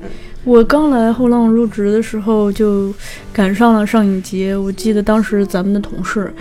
[0.00, 0.08] 嗯，
[0.42, 2.94] 我刚来后浪入职的时候就
[3.30, 6.32] 赶上了上影节，我记得当时咱们的同事。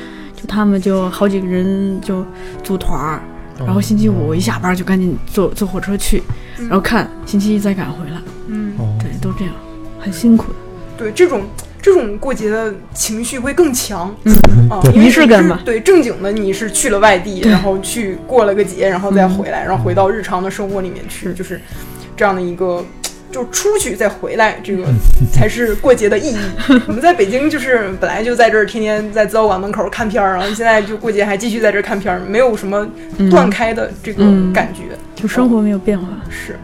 [0.48, 2.26] 就他们就好几个人就
[2.64, 3.22] 组团儿，
[3.60, 6.24] 然后星期五一下班就赶紧坐坐火车去，
[6.58, 8.22] 然后看星期一再赶回来。
[8.48, 9.54] 嗯，对，都这样，
[10.00, 10.56] 很辛苦的。
[10.98, 11.43] 对，这种
[11.82, 14.10] 这种过节的情绪会更强，
[14.70, 15.60] 啊，仪式感嘛。
[15.66, 21.62] 对，正经的你是去了外地，然后去过了个节，然后再回来，然后回到日常的生活里面去，就是
[22.16, 22.84] 这样的一个。
[23.32, 24.84] 就出去再回来，这个
[25.32, 26.38] 才是过节的意义。
[26.88, 32.88] 我们在北京就是本来就在这儿，天天在资料馆门口看片儿，然后现在就过节还继续在这儿看片儿，没有什么
[33.30, 34.24] 断开的这个
[34.54, 34.82] 感觉，
[35.16, 36.08] 就生活没有变化。
[36.30, 36.58] 是，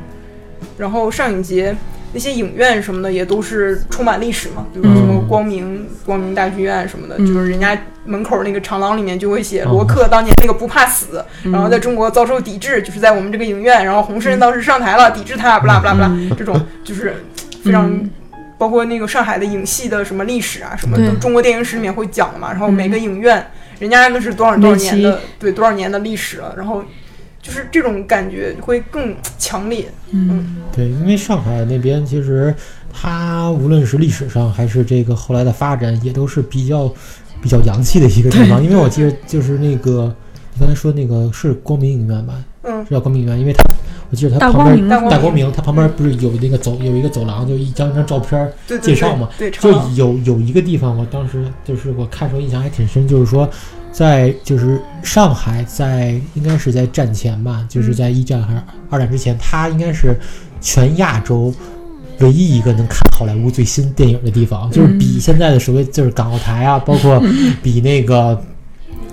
[0.77, 1.75] 然后上影节。
[2.13, 17.15] 那些影院什么的也都是充满历史嘛，比如说什么光明光明大剧院什么的，就是人家门口那个长廊里面就会写罗克当年那个不怕死，然后在中国遭受抵制，就是在我们这个影院，然后洪胜当时上台了抵制他，不啦不啦不啦，这种就是
[17.63, 17.91] 非常
[18.59, 23.43] 包括那个上海的影戏的什么历史啊，什么都中国电影史里面会讲的嘛，然后每个影院
[23.79, 26.83] 人家那是多少多少年的对多少年的历史了，然后。
[27.43, 32.55] 就是这种感觉会更强烈，嗯，对，因为上海那边其实
[32.93, 36.89] 它无论是历史上还是这个后来的发展，也都是比较
[37.41, 38.63] 比较洋气的一个地方。
[38.63, 40.15] 因为我记得就是那个
[40.53, 42.33] 你刚才说那个是光明影院吧？
[42.61, 43.61] 嗯，是叫光明影院，因为它
[44.09, 48.49] 我记得它旁边大光明，它旁边不是有那个走有一个走廊，就一张张照片
[48.81, 49.27] 介绍嘛？
[49.37, 53.49] 对，就有有一个地方，我当时就是我看时候印象还挺深，就是说。
[53.93, 60.19] 在就是上海，在应该是在战前吧，就是在一战还是二战之前，它应该是
[60.59, 61.53] 全亚洲
[62.19, 67.21] 唯一一个能看好莱坞最新电影的地方，就是比现在的所谓就是港澳台啊， 包括
[67.61, 68.41] 比那个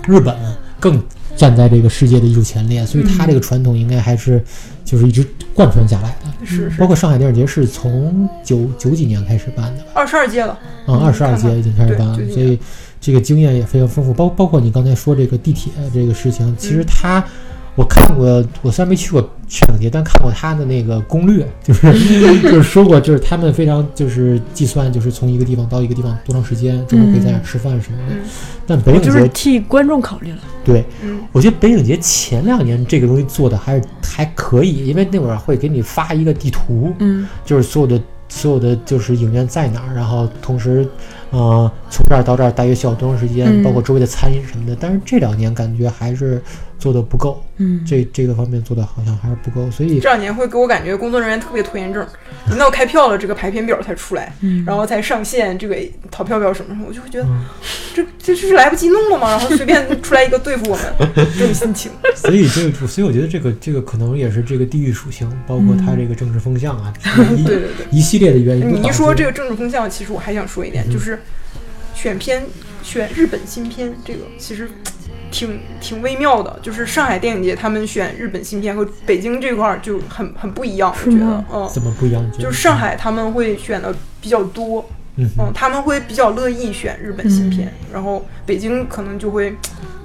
[0.06, 0.34] 日本
[0.80, 0.98] 更
[1.36, 4.42] 站在这个世界的艺术前列，所以它这个传统应该还是
[4.82, 6.46] 就是一直贯穿下来的。
[6.46, 10.58] 是，包括上海电影节是从九九几年开始办的，二十二届了。
[10.86, 12.58] 嗯，二十二届已经开始办了，所以。
[13.00, 17.24] 这个经验也非常丰富，包包括你刚才说这个地铁这个事情，其实他
[17.76, 21.90] 我看过，我虽然没去过上影节，但看过他的那个攻略，就是
[22.42, 28.14] 就是说过，就是他们非常就是计算，就是从一个地方到一个地方多长时间，中午可以在哪吃饭什么的。
[28.66, 30.38] 但北影节替观众考虑了。
[30.62, 30.84] 对，
[31.32, 40.86] 我觉得北影节前两年这个东西做的还是还可以，因为那会儿会给你发一个地图，嗯，就是所有的所有的就是影院在哪儿，然后同时。
[41.30, 43.62] 呃，从这儿到这儿大约需要多长时间？
[43.62, 44.76] 包括周围的餐饮什么的。
[44.78, 46.42] 但是这两年感觉还是
[46.80, 49.70] 做的不够，嗯，这这个方面做的好像还是不够。
[49.70, 52.04] 所以这两年会给我感觉工作人员特别拖延症，
[52.48, 54.34] 等到开票了，这个排片表才出来，
[54.66, 55.76] 然后才上线这个
[56.10, 57.28] 淘票表什么什么，我就会觉得
[57.94, 59.30] 这这这是来不及弄了吗？
[59.30, 60.86] 然后随便出来一个对付我们
[61.38, 61.92] 这种心情。
[62.16, 66.92] 所以这个，所以我觉得这个这个可能也是这个地域属性，包括它这个政治风向啊，
[67.44, 68.74] 对对对，一系列的原因。
[68.74, 71.18] 你一说这个政治风向，其实我还想说一点，就是。
[71.92, 72.42] 选片
[72.82, 74.66] 选日本新片，这个其实
[75.30, 76.58] 挺挺微妙的。
[76.62, 82.30] 就是上海电影节他们选日本新片和北京这块儿就很很不一样，我觉得，嗯，怎么不一样？
[82.32, 89.54] 就是上海他们会选的比较多，嗯，他们会比较乐意选日本新片，然后北京可能就会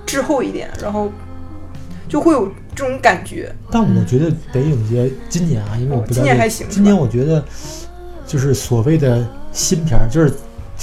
[0.05, 1.11] 滞后一点，然后
[2.07, 3.53] 就会有这种感觉。
[3.71, 7.43] 但我觉得北影节今年啊，因为我不今年还行，今年我觉得
[8.26, 10.34] 就是所谓的新片儿，就是。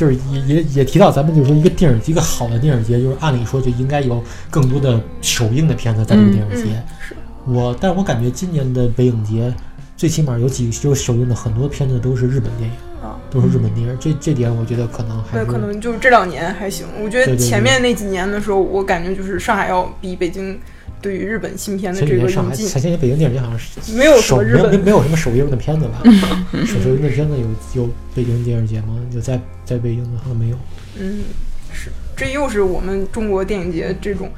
[0.03, 6.83] 就是也也也提到咱们就是说一个电影一个好的电影节，就是按理说就应该有更多的首映的片子在这个电影节。
[7.01, 7.15] 是
[7.47, 9.55] 我，但是我感觉今年的北影节，
[9.97, 13.97] 最起码有几有首映的很多片子都是日本电影啊，都是日本电影。
[14.01, 16.85] 这这点我觉得可能还对，可能就是这两年还行。
[17.01, 20.59] 我觉得前面那几年的时候，我感觉就是上海要比北京。
[21.03, 26.01] 对于日本新片的这个引进，前些年北京电影节好像是没有什么日本，没没有什么首映的片子吧？
[26.65, 28.97] 首映的片子有有北京电影节吗？
[29.13, 30.57] 就在在北京的好像没有。
[30.99, 31.25] 嗯，
[31.73, 34.31] 是，这又是我们中国电影节这种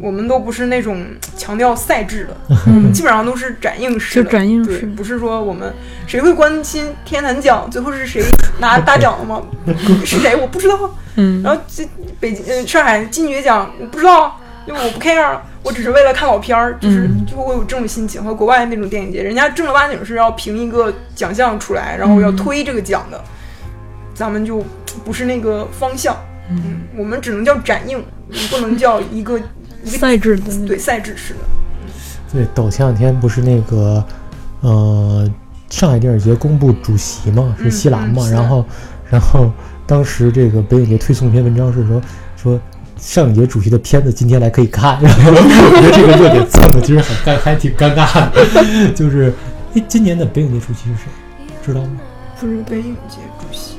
[0.00, 1.04] 我们都不是那种
[1.36, 5.72] 强调赛制的，嗯，基本上都是展映式的，展映式，不是说我们
[6.06, 8.22] 谁会关心天坛奖最后是谁
[8.60, 9.42] 拿大奖了吗？
[10.04, 10.34] 是谁？
[10.36, 11.88] 我不知道，嗯，然后这
[12.20, 15.38] 北京、呃上海金爵奖我不知道，因为我不 care，
[15.68, 18.24] 我只是为了看老片儿，就是就会有这种心情。
[18.24, 23.22] 和国外那种电影节，人家正儿八经是要评一个奖项出来，然后要推这个奖的，
[24.14, 24.64] 咱们就
[25.04, 26.16] 不是那个方向，
[26.48, 28.02] 嗯，我们只能叫展映，
[28.50, 29.38] 不能叫一个。
[29.84, 31.40] 赛制的对赛制式的，
[32.32, 32.46] 对。
[32.52, 34.04] 抖前两天不是那个，
[34.60, 35.30] 呃，
[35.70, 38.28] 上海电影节公布主席嘛，是西兰嘛？
[38.28, 38.64] 然后，
[39.08, 39.50] 然后
[39.86, 42.02] 当时这个北影节推送一篇文章是说，
[42.36, 42.60] 说
[42.98, 44.98] 上影节主席的片子今天来可以看。
[45.00, 48.92] 然 后我觉得这个热点蹭的其实很尴，还挺尴尬的。
[48.94, 49.32] 就是，
[49.74, 51.04] 哎，今年的北影节主席是谁？
[51.64, 51.90] 知道吗？
[52.40, 53.76] 不是北影节主席。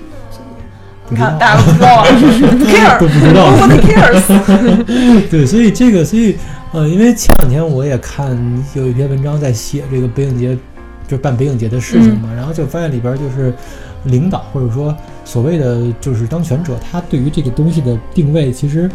[1.12, 5.26] 你看，大家 都不知道啊，不 care，都不知道，nobody cares。
[5.30, 6.36] 对，所以这个，所以
[6.72, 8.38] 呃，因为前两天我也看
[8.76, 10.56] 有一篇文章在写这个北影节，
[11.08, 13.52] 就是办北影节的事情嘛，然后就发现里边就是
[14.04, 14.96] 领导或者说
[15.30, 18.90] 所谓的就是当权者，他对于这个东西的定位，其实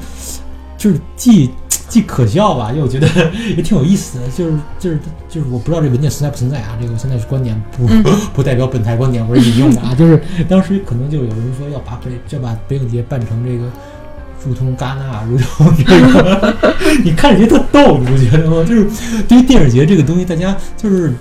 [0.76, 1.50] 就是既。
[1.86, 3.06] 既可笑吧，又觉得
[3.56, 6.76] 也挺有意思的，就是就是就是，我不知道这文件存在不存在啊？
[6.80, 7.86] 这个现在是观点，不
[8.34, 9.94] 不代表本台观点，我是引用的啊。
[9.94, 13.70] 就是当时可能就有人说要把北要把北影节办成这个，
[14.44, 16.56] 如同戛纳，如同这个，
[17.04, 18.64] 你看着觉得特逗，你不觉得吗？
[18.66, 18.88] 就是
[19.28, 21.12] 对于电影节这个东西，大家就是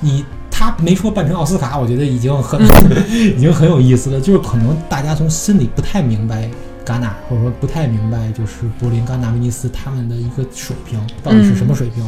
[0.00, 2.60] 你他没说办成奥斯卡，我觉得已经很
[3.34, 4.20] 已经很有意思了。
[4.20, 6.48] 就是可能大家从心里不太明白。
[6.84, 12.04] 戛纳，或者说不太明白，就是柏林、戛纳、威尼斯他们的一个水平到底是什么水平。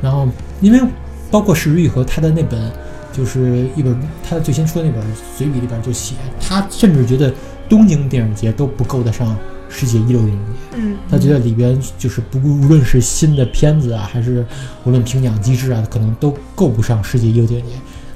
[0.00, 0.28] 然后，
[0.60, 0.80] 因为
[1.28, 2.70] 包括石玉和他的那本，
[3.12, 5.02] 就是一本他最新出的那本
[5.36, 7.34] 随笔里边就写，他甚至觉得
[7.68, 9.36] 东京电影节都不够得上
[9.72, 10.76] 世界一流电影节。
[10.76, 14.44] 嗯，他觉得里边就是不无论是新的片子啊，还是
[14.84, 17.72] 无论评奖机制啊，可能都够不上世界一流电影节。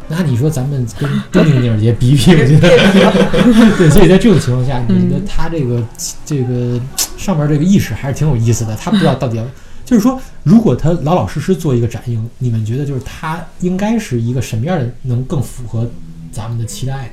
[0.09, 5.83] 那你说咱们跟 东京电影节比比，我觉得对，所以在这种情况下，你觉得他这个
[6.25, 6.81] 这个
[7.17, 8.77] 上面这个意识还是挺有意思的。
[8.77, 9.45] 他不知道到底要，
[9.85, 15.91] 就是说，如果他老老实实做一个展映，你们觉得就是他应该是一个什么样的，能更符合
[16.31, 17.11] 咱们的期待呢？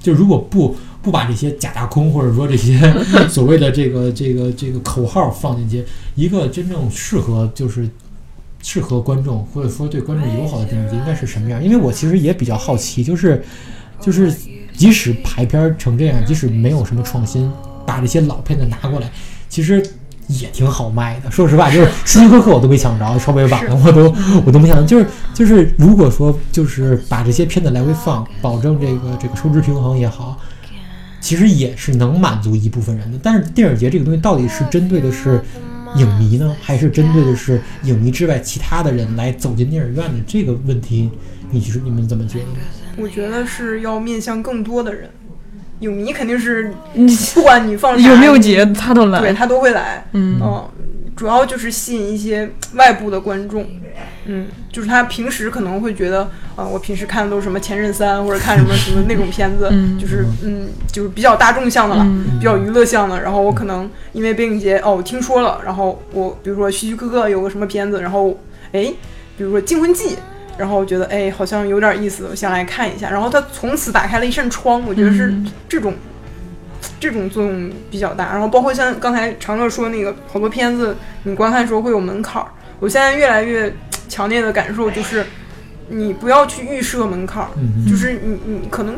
[0.00, 0.76] 就如果不
[1.06, 2.76] 不把这些假大空，或者说这些
[3.30, 5.84] 所谓的这个这个这个口号放进去，
[6.16, 7.88] 一个真正适合就是。
[8.62, 11.62] 适合观众或者说对观众友好的电影节应该是什么样？
[11.62, 13.40] 因为我其实也比较好奇，就是，
[14.00, 14.34] 就是
[14.76, 17.48] 即使排片成这样，即使没有什么创新，
[17.86, 19.08] 把这些老片子拿过来，
[19.48, 19.80] 其实
[20.26, 21.30] 也挺好卖的。
[21.30, 24.12] 说实话，就是《斯皮克克》我都没抢着，稍微晚了我都
[24.44, 24.82] 我都没想到。
[24.82, 30.36] 就是就是，如果说就是把这些片子来回放，保证这个这个收支平衡也好，
[31.26, 33.18] 其实也是能满足一部分人的。
[33.20, 35.40] 但是电影节这个东西到底是针对的是？
[35.96, 41.10] 影迷呢，还是针对的是影迷之外其他的人来走进电影院的这个问题，
[41.50, 42.44] 你是你们怎么觉得？
[43.02, 45.08] 我觉得是要面向更多的人，
[45.80, 46.70] 影迷肯定是，
[47.34, 50.38] 不管你放有没有节他都来，对他都会来，嗯。
[51.16, 53.66] 主要就是吸引一些外部的观众，
[54.26, 62.06] 嗯，就是他平时可能会觉得，啊，我平时看的都是什么《前任三》或者看什么什么那种片子，就是嗯，就是比较大众向的了，
[62.38, 63.22] 比较娱乐向的。
[63.22, 68.38] 然后我可能因为北影节，哦，我听说了，然后我比如说希区柯克有个什么片子，然后
[68.72, 68.92] 哎，
[69.38, 70.08] 比如说《惊魂记》，
[70.58, 73.08] 然后我觉得哎，好像有点意思，我想来看一下。
[73.08, 75.34] 然后他从此打开了一扇窗，我觉得是
[75.66, 75.94] 这种。
[76.98, 82.48] 这种作用比较大，然后包括像刚才长乐说那个好多片子，你观看的时候会有门槛儿。
[82.78, 83.72] 我现在越来越
[84.08, 85.24] 强烈的感受就是，
[85.88, 87.48] 你不要去预设门槛儿，
[87.88, 88.96] 就是你你可能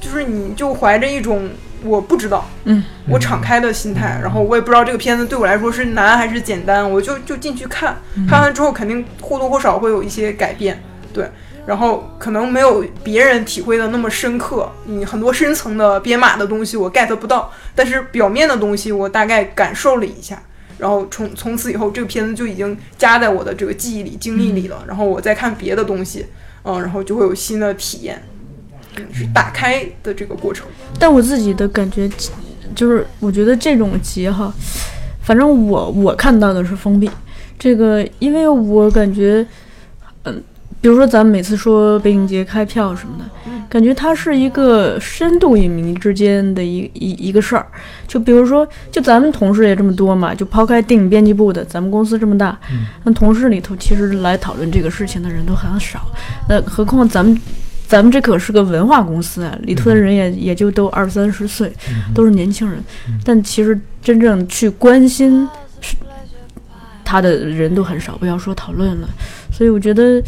[0.00, 1.48] 就是你就怀着一种
[1.82, 7.96] 我不知道，嗯，我敞开的心态，然后我也不知道这个片子对我来说是难还是简单，我就就进去看，
[8.28, 10.82] 看完之后肯定或多或少会有一些改变，
[11.12, 11.30] 对。
[11.66, 20.42] 然后可能没有别人体会的那么深刻，你很多深层的编码的东西我 get 不到，但是表面的东西我大概感受了一下，
[20.78, 24.82] 然后从从此以后这个片子就已经加在我的这个记忆里、经历里了。
[24.88, 26.26] 然后我再看别的东西，
[26.64, 28.20] 嗯，然后就会有新的体验，
[29.12, 30.66] 是打开的这个过程。
[30.98, 32.10] 但我自己的感觉
[32.74, 34.52] 就是，我觉得这种集哈，
[35.22, 37.08] 反正我我看到的是封闭，
[37.58, 39.48] 这个因为我感觉，嗯。
[40.80, 43.24] 比如说，咱们每次说北影节开票什么的，
[43.68, 47.66] 感觉它是一个深度影迷之间的一一一个事儿。
[48.08, 52.58] 就比如说，就咱们同事也这么多嘛，就抛开电影编辑部的，咱们公司这么大，
[53.04, 56.00] 那同事里头其实来讨论这个事情的人都很少。
[56.48, 57.38] 那何况咱们，
[57.86, 61.70] 咱们这可是个文化公司啊，里头的人也也就都二三十岁，
[62.14, 62.82] 都是年轻人。
[63.22, 65.46] 但其实真正去关心
[67.04, 69.08] 他的人都很少，不要说讨论了。
[69.52, 70.22] 所以我觉得，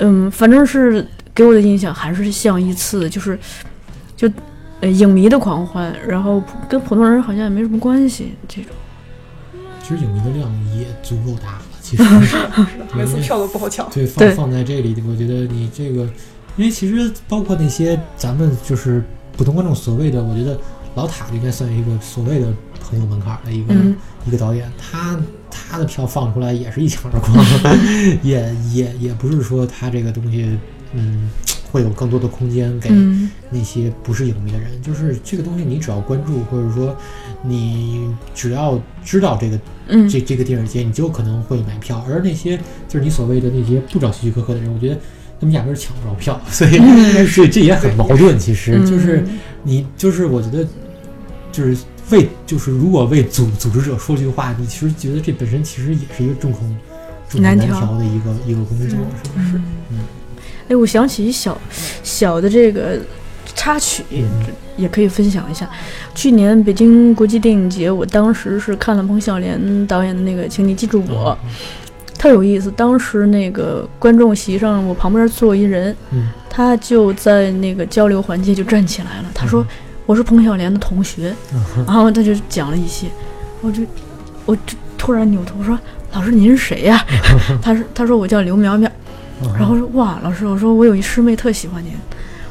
[0.00, 3.38] 嗯，反正是给我的印象还是像一次就是
[4.16, 4.28] 就
[4.80, 8.72] 呃影迷的狂欢，然后跟普通人好像也没什么关系这种。
[9.82, 12.02] 其实影迷的量也足够大了，其实
[12.96, 13.88] 每次票都不好抢。
[13.90, 16.02] 对， 放放在这里，我觉得你这个，
[16.56, 19.02] 因为其实包括那些咱们就是
[19.36, 20.58] 普通观众所谓的，我觉得
[20.94, 22.46] 老塔应该算一个所谓的
[22.82, 23.74] 很有门槛的一个
[24.24, 25.18] 一个导演，他
[25.50, 27.44] 他的票放出来也是一抢而光，
[28.22, 30.48] 也也也不是说他这个东西，
[30.94, 31.28] 嗯。
[31.72, 32.90] 会有更多的空间给
[33.48, 36.96] 那些不是影迷的人，就是这个东西，你只要关注，或者说
[37.44, 39.56] 你只要知道这个，
[40.08, 42.04] 这这个电影节，你就可能会买票。
[42.08, 44.96] 而那些就是你所谓的那些不找希区柯克的人，我觉得
[45.38, 46.76] 他们压根儿抢不着票，所以
[47.28, 48.36] 所以这也很矛盾。
[48.36, 49.24] 其实就是
[49.62, 50.66] 你就是我觉得
[51.52, 51.76] 就是
[52.10, 56.58] 为就是如果为组组织者说句话，你其实觉得这本身其实也是一个众口
[57.28, 59.60] 众口难调的一个一个工作，是不是？
[59.90, 59.98] 嗯。
[60.68, 61.58] 哎，我想起一小
[62.04, 63.00] 小的这个
[63.56, 64.04] 插曲，
[64.76, 65.68] 也可以分享一下。
[66.14, 71.36] 去年北京国际电影节，我当时是看了彭晓莲导演的那个《请你记住我》，
[72.18, 72.70] 特有意思。
[72.70, 75.96] 当时那个观众席上，我旁边坐一人，
[76.48, 79.66] 他就在那个交流环节就站起来了，他说
[80.10, 81.32] ：“我是彭小莲的同学。”
[81.86, 83.06] 然后他就讲了一些，
[83.60, 83.82] 我就
[84.44, 85.78] 我就突然扭头说
[86.12, 87.04] ：“老师，您是谁呀？”
[87.62, 88.90] 他说：“他说我叫刘苗苗。”
[89.56, 91.92] 然后说哇，老师，我说我有一师妹特喜欢您，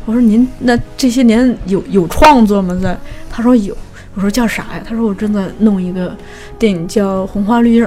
[0.05, 2.79] 我说您那这些年有有创作吗？
[2.81, 2.97] 在
[3.29, 3.75] 他说有，
[4.15, 4.81] 我说叫啥呀？
[4.87, 6.15] 他说我正在弄一个
[6.57, 7.85] 电影叫《红花绿叶》，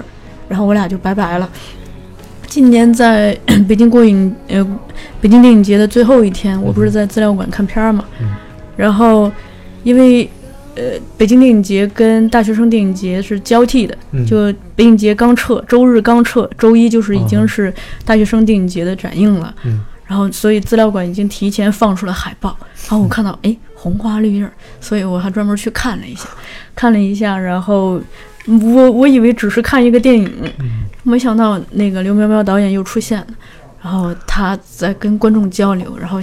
[0.50, 1.48] 然后我俩就拜拜了。
[2.46, 3.34] 今年在
[3.66, 4.62] 北京过影呃
[5.22, 8.04] 北京电影节的最后一天，我不是在资料馆看片儿嘛，
[8.76, 9.32] 然后
[9.82, 10.28] 因为。
[10.74, 13.94] 呃，北京电影节跟大学生电影节是交替的，
[14.26, 17.70] 就北影节刚撤，周日刚撤，周一就是已经是
[18.06, 19.54] 大学生电影节的展映了。
[19.64, 22.56] 嗯，然后所以资料馆已经提前放出了海报，
[22.88, 26.26] 然后我看到哎红花绿叶，所以我还专门去看了一下，
[26.74, 28.00] 看了一下，然后
[28.46, 30.32] 我我以为只是看一个电影，
[31.02, 33.26] 没想到那个刘苗苗导演又出现了。
[33.82, 36.20] 然后他在跟观众交流，然后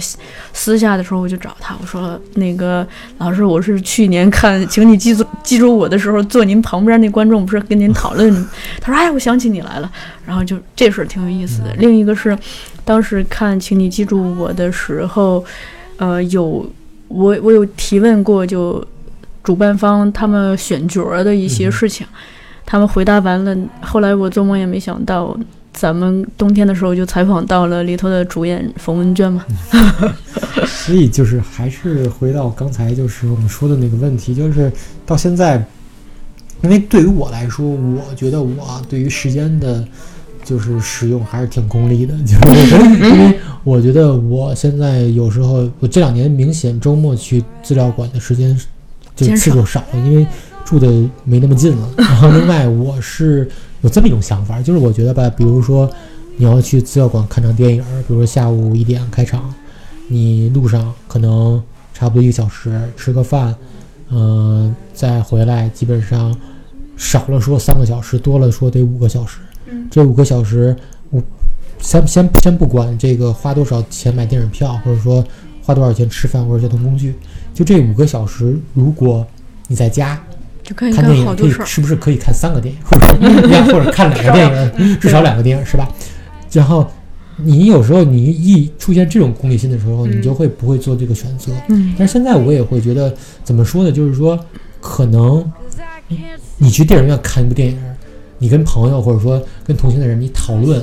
[0.54, 2.86] 私下的时候我就找他，我说那个
[3.18, 8.32] 老师，我是去年看，请你记住记住我的时候，坐您旁边那观众不是跟您讨论？
[8.80, 9.92] 他说哎，我想起你来了。
[10.24, 11.74] 然后就这事儿挺有意思的。
[11.74, 12.34] 另一个是，
[12.82, 15.44] 当时看请你记住我的时候，
[15.98, 16.66] 呃，有
[17.08, 18.82] 我我有提问过，就
[19.44, 22.06] 主办方他们选角的一些事情，
[22.64, 25.36] 他们回答完了，后来我做梦也没想到。
[25.72, 29.44] 咱们冬天的时候就采访到了里头的主演冯文娟嘛，
[30.66, 34.70] 所以就是还是回到刚才就是我们说的那个问题，就是
[35.06, 35.64] 到现在，
[36.62, 39.84] 因为对于我来说，我觉得我对于时间的，
[40.44, 48.58] 就是使用还是挺功利的， 就是因为我觉得我现在有时候我这两年明显周末去资料馆的时间
[49.14, 50.26] 就次数少了，因为
[50.64, 50.86] 住的
[51.24, 51.88] 没那么近了。
[51.98, 53.50] 然后另外我是。
[53.82, 55.90] 有这么一种想法，就是我觉得吧，比如说
[56.36, 59.54] 你要去资料馆看场电影，比如说下午一点开场，
[60.06, 61.62] 你路上可能
[61.94, 63.54] 差不多一个小时吃个饭，
[64.10, 66.36] 嗯，再回来，基本上
[66.94, 69.38] 少了说三个小时，多了说得五个小时。
[69.90, 70.76] 这五个小时，
[71.08, 71.22] 我
[71.78, 75.24] 先先先不管这个花多少钱买电影票，或者说
[75.62, 77.14] 花多少钱吃饭或者交通工具，
[77.54, 79.26] 就这五个小时，如果
[79.68, 80.22] 你在家。
[80.74, 83.06] 看电影可以是不是可以看三个电影，或者
[83.72, 85.88] 或者看两个电影，至少两个电影是吧？
[86.52, 86.88] 然后
[87.36, 91.52] 你有时候你一出现这种功利心的时候，你就会不会做这个选择。
[91.68, 93.90] 嗯，但是现在我也会觉得，怎么说呢？
[93.90, 94.38] 就是说，
[94.80, 95.44] 可能
[96.58, 97.78] 你去电影院看一部电影，
[98.38, 100.82] 你跟朋友或者说跟同行的人你讨论，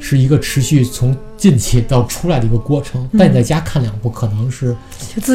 [0.00, 3.08] 是一个持续从进去到出来的一个过程。
[3.18, 4.74] 但你在家看两部，可能是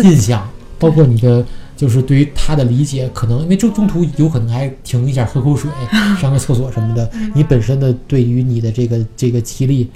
[0.03, 0.47] 印象，
[0.79, 1.45] 包括你的。
[1.75, 5.69] 就是对于他的理解，可能因为中中途有可能还停一下喝口水、
[6.19, 7.09] 上个厕所什么的。
[7.33, 9.89] 你本身的对于你的这个这个记忆力，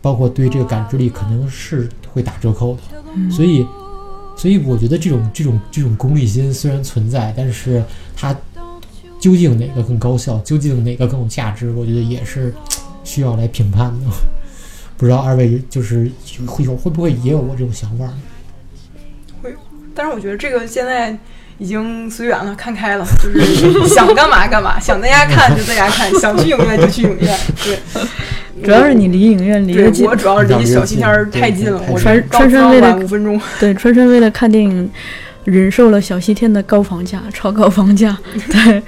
[0.00, 3.30] 包括对这个感知力，可能是会打折扣的。
[3.30, 3.66] 所以，
[4.36, 7.82] 所以我觉得这种这种这种功利心虽然存在，但是
[8.16, 8.34] 它
[9.20, 12.54] 究竟哪个更高效，究竟哪个更有价值，我觉得也是
[13.04, 14.06] 需要来评判的。
[14.96, 16.10] 不知道二位就是
[16.46, 18.08] 会有会不会也有我这种想法？
[19.98, 21.12] 但是我觉得这个现在
[21.58, 27.36] 已经随缘了，看开了，就是 想干嘛干嘛，想在家看就在家看， 想去影院就去影院。
[27.64, 27.76] 对，
[28.62, 33.40] 主要是你离影院离得近，我主要是离小西天太近了，我川川川为了五分钟。
[33.58, 34.88] 对，川川为了看电影
[35.42, 38.16] 忍受了小西天的高房价，超高房价。
[38.52, 38.80] 对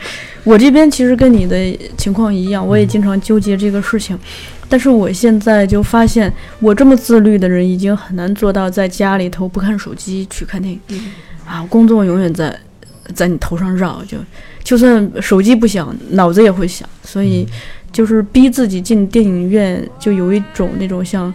[0.44, 4.16] 我这边其实跟你的情况一样，我也经常纠结这个事情。
[4.70, 10.80] 但是我现在就发现，我这么自律的人已经很难做到在家里头不看手机去看电影。
[11.44, 12.56] 啊，工作永远在
[13.12, 14.16] 在你头上绕，就
[14.62, 16.88] 就算手机不响，脑子也会响。
[17.02, 17.46] 所以
[17.92, 21.34] 就是逼自己进电影院，就有一种那种像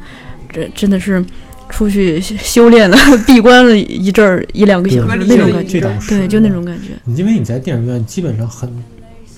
[0.51, 1.23] 这真的是。
[1.67, 2.95] 出去修炼了，
[3.25, 6.89] 闭关了一阵儿一两个小时那种感觉，对，就那种感觉。
[7.15, 8.69] 因为你在电影院基本上很，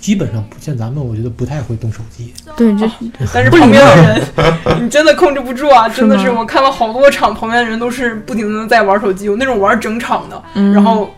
[0.07, 2.33] 基本上不像咱们，我觉得不太会动手机。
[2.55, 2.89] 对，就
[3.33, 5.89] 但是旁边的人，你真的控制不住啊！
[5.89, 11.13] 真的是，我看了好多场，旁边的人都是不停的在玩手机，有那种玩整场的，然后。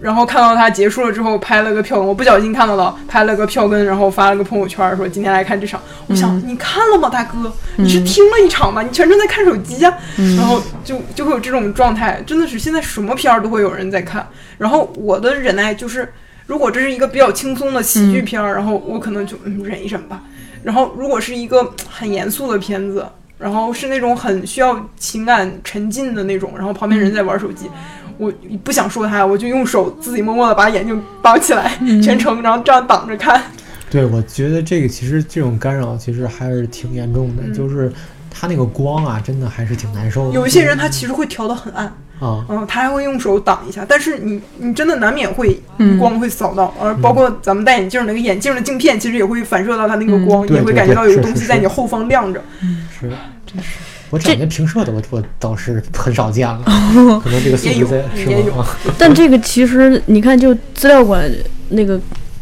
[0.00, 5.78] 然后看到他结束了之后拍了个票根，我不小心看到了，拍了个票根，然后发了个朋友圈说今天来看这场。
[6.06, 7.52] 我想你看了吗，大哥？
[7.76, 8.80] 你是听了一场吗？
[8.80, 9.94] 你全程在看手机啊？
[10.38, 14.26] 然后就就会有这种状态，真的是现在什么片儿都会有人在看。
[14.56, 16.10] 然后我的忍耐就是，
[16.50, 20.20] 如果这是一个比较轻松的喜剧片儿，然后我可能就忍一忍吧。
[20.64, 23.06] 然后如果是一个很严肃的片子，
[23.38, 27.70] 然后是那种很需要情感沉浸的那种，然后旁边人在玩手机。
[28.18, 28.32] 我
[28.64, 33.40] 不想说他，我就用手自己默默的把眼睛绑起来，全程，然后这样挡着看。
[33.88, 37.92] 对，我觉得这个其实这种干扰其实还是挺严重的，就是
[38.28, 40.34] 它那个光啊，真的还是挺难受的。
[40.34, 45.60] 有一些人他其实会调的很暗啊，嗯，他还会用手挡一下，但是你你真的难免会
[45.98, 52.40] 光会扫到，而包括咱们戴眼镜那个眼镜的镜片，其实也会反射到他那个光，也会感觉到有个东西在你后方亮着。
[52.62, 53.10] 嗯，是，
[53.46, 53.70] 真是。
[54.10, 56.64] 我感觉平射的，我我倒是很少见了，
[57.22, 58.66] 可能这个素质在是吗？
[58.98, 61.30] 但这个其实你看，就资料馆
[61.68, 61.96] 那个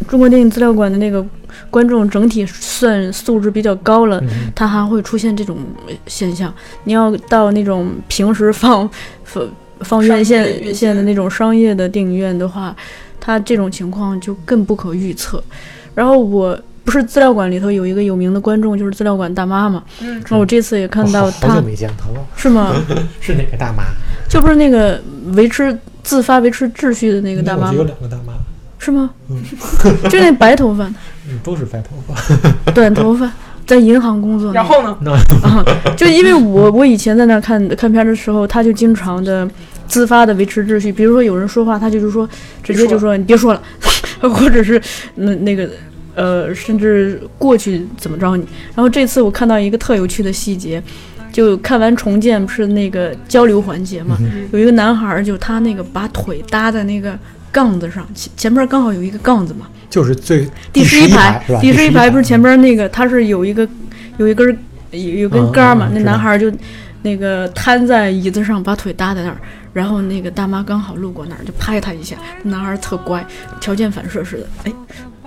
[0.09, 1.23] 中国电影资料馆的那个
[1.69, 4.19] 观众整体算素质比较高了，
[4.55, 5.59] 他还会出现这种
[6.07, 6.51] 现象。
[6.85, 8.89] 你要到那种平时放
[9.25, 9.47] 放
[9.81, 12.75] 放院线线的那种商业的电影院的话，
[13.21, 15.43] 它这种情况就更不可预测。
[15.95, 16.59] 然后我。
[16.85, 19.85] 不是资料馆里头有一个有名的观众，就是资料馆大妈嘛。
[20.01, 21.49] 嗯，那我这次也看到她。
[21.49, 22.27] 好久没见她了。
[22.35, 22.75] 是吗？
[23.21, 23.83] 是哪个大妈？
[24.27, 24.99] 就不是那个
[25.35, 27.75] 维持自发维持秩序的那个大妈。
[27.75, 28.33] 有两个大妈。
[28.79, 29.11] 是吗？
[29.29, 29.37] 嗯，
[30.09, 30.87] 就那白头发。
[31.29, 32.73] 嗯，都是白头发。
[32.73, 33.31] 短头发，
[33.67, 34.51] 在银行工作。
[34.55, 35.13] 然后呢？
[35.43, 35.63] 啊，
[35.95, 39.47] 就因为我我以前在那看看片的时候，他就经常的
[39.89, 40.93] 自发的维持秩序。
[40.93, 42.28] 比如说有人说话，他就是说
[42.62, 43.62] 直接就说你别说了，
[44.20, 44.81] 或者是
[45.16, 45.69] 那那个。
[46.15, 48.44] 呃，甚至过去怎么着你？
[48.74, 50.82] 然后这次我看到一个特有趣的细节，
[51.31, 54.19] 就看完重建不是那个交流环节嘛？
[54.51, 57.16] 有一个男孩，就他那个把腿搭在那个
[57.52, 63.69] 杠子上，前前面刚好有一个杠子嘛，就是最第十一排第十一排不是前边那个，他是有一个
[64.16, 64.59] 有一根
[64.90, 65.89] 有有根杆嘛？
[65.94, 66.51] 那男孩就
[67.02, 69.39] 那个瘫在椅子上，把腿搭在那儿，
[69.73, 73.24] 然后那个大妈刚好路过那儿，就拍他一下，男孩特乖，
[73.61, 74.73] 条件反射似的，哎。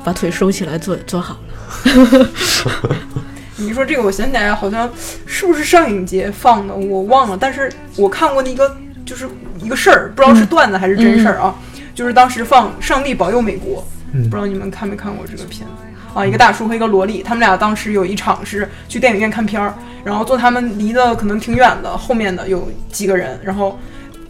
[0.04, 1.38] 把腿收起来，坐坐好
[1.86, 2.28] 了。
[3.58, 4.90] 你说这个，我想起来，好像
[5.28, 7.38] 是不是上影节放的，我忘了。
[7.40, 9.30] 但是我看过那个，就是
[9.62, 11.54] 一个事儿，不知道是段子还是真事儿啊。
[11.94, 13.86] 就是当时放《上帝保佑美国》，
[14.24, 15.84] 不知道你们看没看过这个片子
[16.16, 16.26] 啊？
[16.26, 19.72] 一个大叔和一个萝莉，他们俩当时有一场是去电影院看片儿，
[20.04, 23.78] 然后坐他们离的可能挺远的，后面的有几个人，然后。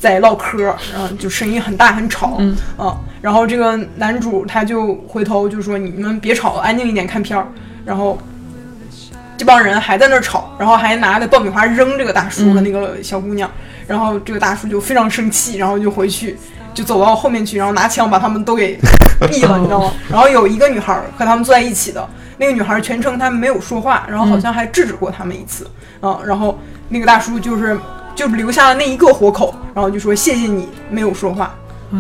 [0.02, 0.58] 在唠嗑，
[0.92, 2.58] 然后就声音很大很吵，嗯，
[3.22, 7.46] 然后这个男主他就回头就说：“你们别吵了，安静一点看片儿。”
[7.86, 8.18] 然后
[9.38, 13.48] 这帮人还在那儿吵，然后还拿着爆米花扔这个大叔和那个小姑娘，
[13.88, 16.36] 然后这个大叔就非常生气，然后就回去
[16.74, 18.76] 就走到后面去，然后拿枪把他们都给
[19.20, 19.94] 毙了，你知道吗？
[20.10, 22.10] 然后有一个女孩和他们坐在一起的
[22.40, 25.70] 那个女孩全程她没有说话，然后好像还制止过他们一次，
[26.00, 26.60] 啊，然后
[26.90, 27.80] 那个大叔就是。
[28.16, 31.56] 就留下了那一个活口，然后就说谢谢你没有说话，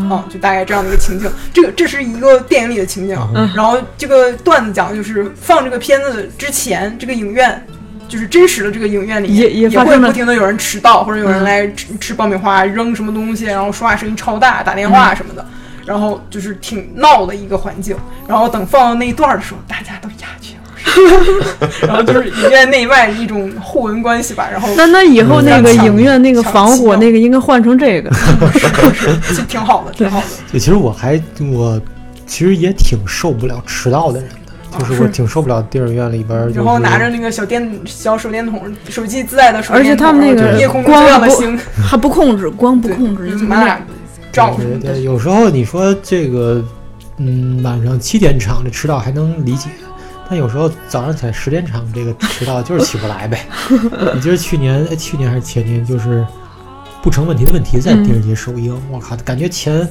[0.09, 1.29] 啊，就大概这样的一个情景。
[1.53, 3.17] 这个这是一个电影里的情景。
[3.55, 7.65] 然后这个段子讲的就是放这个片子之前，这个影院
[8.07, 15.45] 就是真实的这个影院里也也会不停的有人迟到，或者有人来吃吃爆米花、扔什么东西，然后说话声音超大、打电话什么的，
[15.85, 17.95] 然后就是挺闹的一个环境。
[18.27, 20.55] 然后等放到那一段的时候，大家都哑去。
[21.87, 24.47] 然后就是影院内外一种互文关系吧。
[24.51, 28.11] 然后那那以后那个影院那个防火那个应该换成这个，
[29.21, 30.25] 是挺好的，挺好的。
[30.51, 31.21] 对，其实我还
[31.51, 31.81] 我
[32.25, 40.91] 其实也挺受不了迟到的人的，就是我挺受不了电影院里边，然后拿着那个小电小手电筒，手机自带的手电筒，而且他们那个光不
[41.83, 43.79] 还不控制，光不控制，就满俩
[44.31, 44.57] 照。
[44.81, 46.63] 对，有时候你说这个，
[47.17, 49.69] 嗯，晚上七点场的迟到还能理解。
[50.31, 53.45] 那有时候早上起来十点场，这个迟到就是起不来呗。
[54.15, 56.25] 你记得去年，去年还是前年，就是
[57.03, 58.73] 不成问题的问题在电视节首映。
[58.89, 59.85] 我靠，感觉前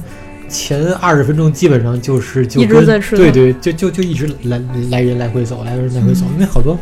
[0.49, 4.59] 前二十分钟基本上就是就跟对对，就就就一直来
[4.89, 6.75] 来人来回走，来人来回走，因为好多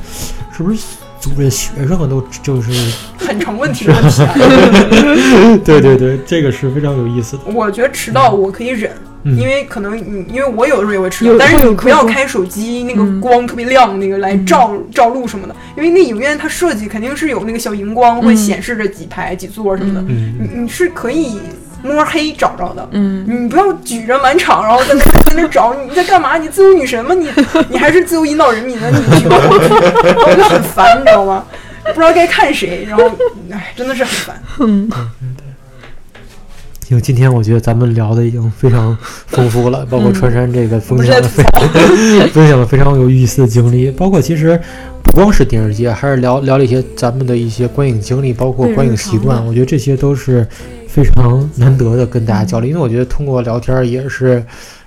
[0.56, 0.81] 是不是
[1.19, 2.72] 组织学生们都就是
[3.19, 5.60] 很成问题的问题。
[5.65, 7.44] 对对对，这个是非常有意思的。
[7.53, 8.90] 我觉得迟到我可以忍。
[9.26, 15.56] 因为可能你，因为我有的时候也会迟到，但是你不要开手机，那个光特别亮，那个来照照路什么的。
[15.76, 20.02] 因为那影院它设计肯定是有那个小荧光，会显示着几排几座什么的。
[20.02, 21.40] 你你是可以
[21.84, 22.88] 摸黑找着的。
[22.91, 26.38] 嗯，你不要举着满场，然后在那在那找，你在干嘛？
[26.38, 27.14] 你自由女神吗？
[27.14, 27.30] 你
[27.70, 28.90] 你还是自由引导人民的？
[28.90, 31.44] 你我就 很烦，你知道吗？
[31.84, 33.04] 不知道该看谁，然后
[33.52, 34.41] 哎，真的是很烦。
[34.60, 34.90] 嗯。
[36.90, 38.98] 因为今天我觉得咱们聊的已经非常
[39.28, 41.70] 丰富了，包括川山这个分享的非常
[42.34, 44.60] 分享的非常有意思的经历，包括其实
[45.03, 49.45] 不光是电视节，还是聊聊了一些咱们的一些观影经历，包括观影习惯。
[49.45, 50.48] 我觉得这些都是
[50.88, 54.44] 非常难得的跟大家交流，因为我觉得通过聊天也是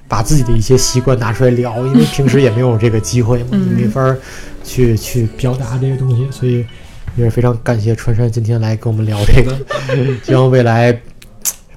[0.08, 4.12] 把自己的一些习惯拿出来聊，因为平时也没有这个机会嘛，没法
[4.64, 6.66] 去去表达这些东西，所以
[7.14, 9.56] 也是非常感谢川山今天来跟我们聊这个，
[10.26, 11.00] 希望未来。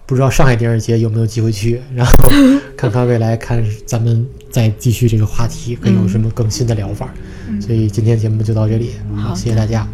[0.05, 2.29] 不知道上海电视节有没有机会去， 然后
[2.77, 7.13] 看看未来，看咱们再继续这个话题，会有什么更新的疗法。
[7.59, 9.87] 所以今天节目就到这里，好，谢谢大家。